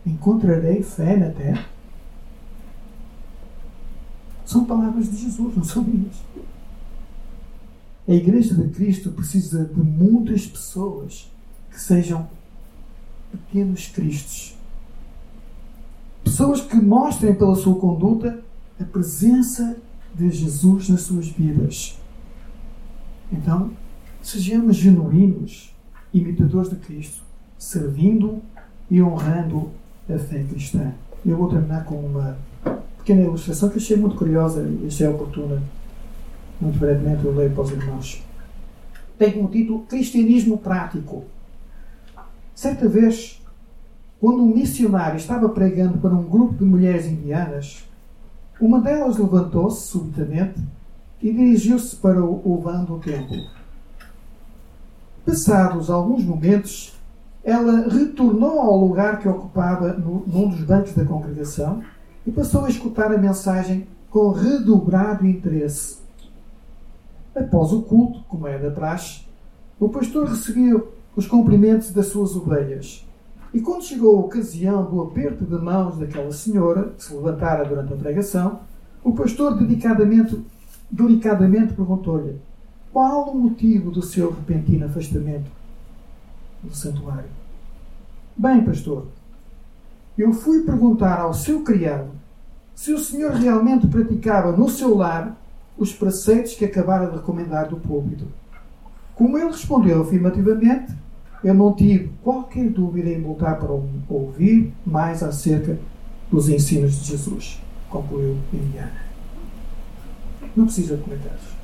encontrarei 0.03 0.81
fé 0.81 1.15
na 1.15 1.29
terra? 1.29 1.67
São 4.43 4.65
palavras 4.65 5.07
de 5.11 5.17
Jesus, 5.17 5.55
não 5.55 5.63
são 5.63 5.83
minhas. 5.83 6.15
A 8.07 8.11
Igreja 8.11 8.55
de 8.55 8.69
Cristo 8.69 9.11
precisa 9.11 9.65
de 9.65 9.81
muitas 9.81 10.47
pessoas 10.47 11.31
que 11.69 11.79
sejam 11.79 12.27
pequenos 13.31 13.85
Cristos. 13.89 14.56
Pessoas 16.27 16.59
que 16.59 16.75
mostrem 16.75 17.33
pela 17.33 17.55
sua 17.55 17.79
conduta 17.79 18.43
a 18.77 18.83
presença 18.83 19.77
de 20.13 20.29
Jesus 20.29 20.89
nas 20.89 21.01
suas 21.03 21.29
vidas. 21.29 21.97
Então, 23.31 23.71
sejamos 24.21 24.75
genuínos, 24.75 25.73
imitadores 26.13 26.69
de 26.69 26.75
Cristo, 26.75 27.23
servindo 27.57 28.41
e 28.91 29.01
honrando 29.01 29.71
a 30.09 30.19
fé 30.19 30.43
cristã. 30.43 30.91
Eu 31.25 31.37
vou 31.37 31.47
terminar 31.47 31.85
com 31.85 31.95
uma 31.95 32.37
pequena 32.97 33.21
ilustração 33.21 33.69
que 33.69 33.77
achei 33.77 33.95
muito 33.95 34.17
curiosa 34.17 34.67
e 34.83 34.87
achei 34.87 35.07
oportuna 35.07 35.63
muito 36.59 36.77
brevemente 36.77 37.23
eu 37.23 37.33
leio 37.33 37.51
para 37.51 37.63
os 37.63 37.71
irmãos. 37.71 38.21
Tem 39.17 39.31
como 39.31 39.47
título 39.47 39.83
Cristianismo 39.83 40.57
Prático. 40.57 41.23
Certa 42.53 42.89
vez, 42.89 43.36
quando 44.19 44.43
um 44.43 44.53
missionário 44.53 45.17
estava 45.17 45.47
pregando 45.49 45.97
para 45.99 46.13
um 46.13 46.23
grupo 46.23 46.55
de 46.55 46.65
mulheres 46.65 47.05
indianas, 47.05 47.87
uma 48.59 48.81
delas 48.81 49.17
levantou-se 49.17 49.87
subitamente 49.87 50.59
e 51.21 51.31
dirigiu-se 51.31 51.95
para 51.95 52.23
o 52.23 52.59
vão 52.61 52.85
do 52.85 52.99
templo. 52.99 53.37
Passados 55.25 55.89
alguns 55.89 56.23
momentos, 56.23 56.97
ela 57.43 57.87
retornou 57.87 58.59
ao 58.59 58.77
lugar 58.77 59.19
que 59.19 59.27
ocupava 59.27 59.93
no, 59.93 60.23
num 60.25 60.49
dos 60.49 60.61
bancos 60.61 60.93
da 60.93 61.05
congregação 61.05 61.83
e 62.25 62.31
passou 62.31 62.65
a 62.65 62.69
escutar 62.69 63.11
a 63.11 63.17
mensagem 63.17 63.87
com 64.09 64.31
redobrado 64.31 65.25
interesse. 65.25 65.97
Após 67.35 67.71
o 67.71 67.83
culto, 67.83 68.23
como 68.27 68.47
é 68.47 68.57
da 68.57 68.71
praxe, 68.71 69.21
o 69.79 69.87
pastor 69.89 70.27
recebeu 70.27 70.91
os 71.15 71.27
cumprimentos 71.27 71.91
das 71.91 72.07
suas 72.07 72.35
ovelhas. 72.35 73.06
E 73.57 73.59
quando 73.59 73.83
chegou 73.83 74.17
a 74.17 74.19
ocasião 74.19 74.85
do 74.85 75.01
aperto 75.01 75.43
de 75.43 75.57
mãos 75.57 75.97
daquela 75.97 76.31
senhora, 76.31 76.93
que 76.95 77.03
se 77.03 77.11
levantara 77.11 77.65
durante 77.65 77.91
a 77.91 77.97
pregação, 77.97 78.59
o 79.03 79.13
pastor 79.13 79.57
dedicadamente, 79.57 80.39
delicadamente 80.91 81.73
perguntou-lhe 81.73 82.39
qual 82.93 83.31
o 83.31 83.35
motivo 83.35 83.89
do 83.89 84.03
seu 84.03 84.29
repentino 84.29 84.85
afastamento 84.85 85.49
do 86.61 86.75
santuário. 86.75 87.31
Bem, 88.37 88.63
pastor, 88.63 89.07
eu 90.15 90.31
fui 90.33 90.61
perguntar 90.61 91.19
ao 91.19 91.33
seu 91.33 91.63
criado 91.63 92.11
se 92.75 92.93
o 92.93 92.99
senhor 92.99 93.31
realmente 93.31 93.87
praticava 93.87 94.51
no 94.51 94.69
seu 94.69 94.95
lar 94.95 95.35
os 95.75 95.91
preceitos 95.91 96.53
que 96.53 96.65
acabara 96.65 97.07
de 97.07 97.15
recomendar 97.15 97.69
do 97.69 97.77
púlpito. 97.77 98.27
Como 99.15 99.35
ele 99.35 99.47
respondeu 99.47 100.03
afirmativamente, 100.03 100.93
eu 101.43 101.53
não 101.53 101.73
tive 101.73 102.11
qualquer 102.23 102.69
dúvida 102.69 103.09
em 103.09 103.21
voltar 103.21 103.55
para 103.55 103.71
ouvir 104.09 104.73
mais 104.85 105.21
acerca 105.21 105.77
dos 106.31 106.49
ensinos 106.49 106.99
de 106.99 107.11
Jesus, 107.11 107.61
concluiu 107.89 108.37
Indiana. 108.53 109.07
Não 110.55 110.65
precisa 110.65 110.97
de 110.97 111.03
comentários. 111.03 111.55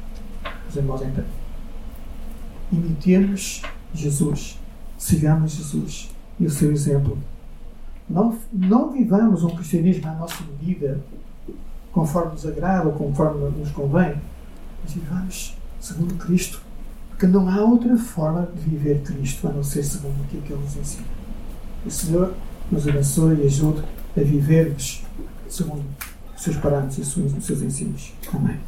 Os 0.69 0.75
irmãos 0.75 1.01
entendem. 1.01 1.25
Imitemos 2.71 3.61
Jesus. 3.93 4.59
Sigamos 4.97 5.51
Jesus 5.51 6.11
e 6.39 6.45
o 6.45 6.49
seu 6.49 6.71
exemplo. 6.71 7.17
Não, 8.09 8.37
não 8.51 8.91
vivamos 8.91 9.43
um 9.43 9.49
cristianismo 9.49 10.07
à 10.07 10.13
nossa 10.13 10.43
medida 10.43 11.01
conforme 11.91 12.31
nos 12.31 12.45
agrada 12.45 12.87
ou 12.87 12.93
conforme 12.93 13.49
nos 13.49 13.71
convém, 13.71 14.15
mas 14.81 14.93
vivamos 14.93 15.57
segundo 15.79 16.15
Cristo. 16.15 16.61
Porque 17.23 17.37
não 17.37 17.47
há 17.47 17.63
outra 17.63 17.95
forma 17.95 18.49
de 18.53 18.69
viver 18.69 19.01
Cristo 19.01 19.47
a 19.47 19.51
não 19.53 19.63
ser 19.63 19.81
segundo 19.81 20.21
aquilo 20.25 20.41
que 20.41 20.51
Ele 20.51 20.61
nos 20.61 20.75
ensina. 20.75 21.05
O 21.85 21.89
Senhor 21.89 22.33
nos 22.69 22.85
abençoe 22.85 23.37
e 23.37 23.45
ajude 23.45 23.81
a 24.17 24.19
vivermos 24.19 25.05
segundo 25.47 25.85
os 26.35 26.43
seus 26.43 26.57
parâmetros 26.57 26.97
e 26.97 27.21
os 27.21 27.45
seus 27.45 27.61
ensinos. 27.61 28.11
Amém. 28.33 28.59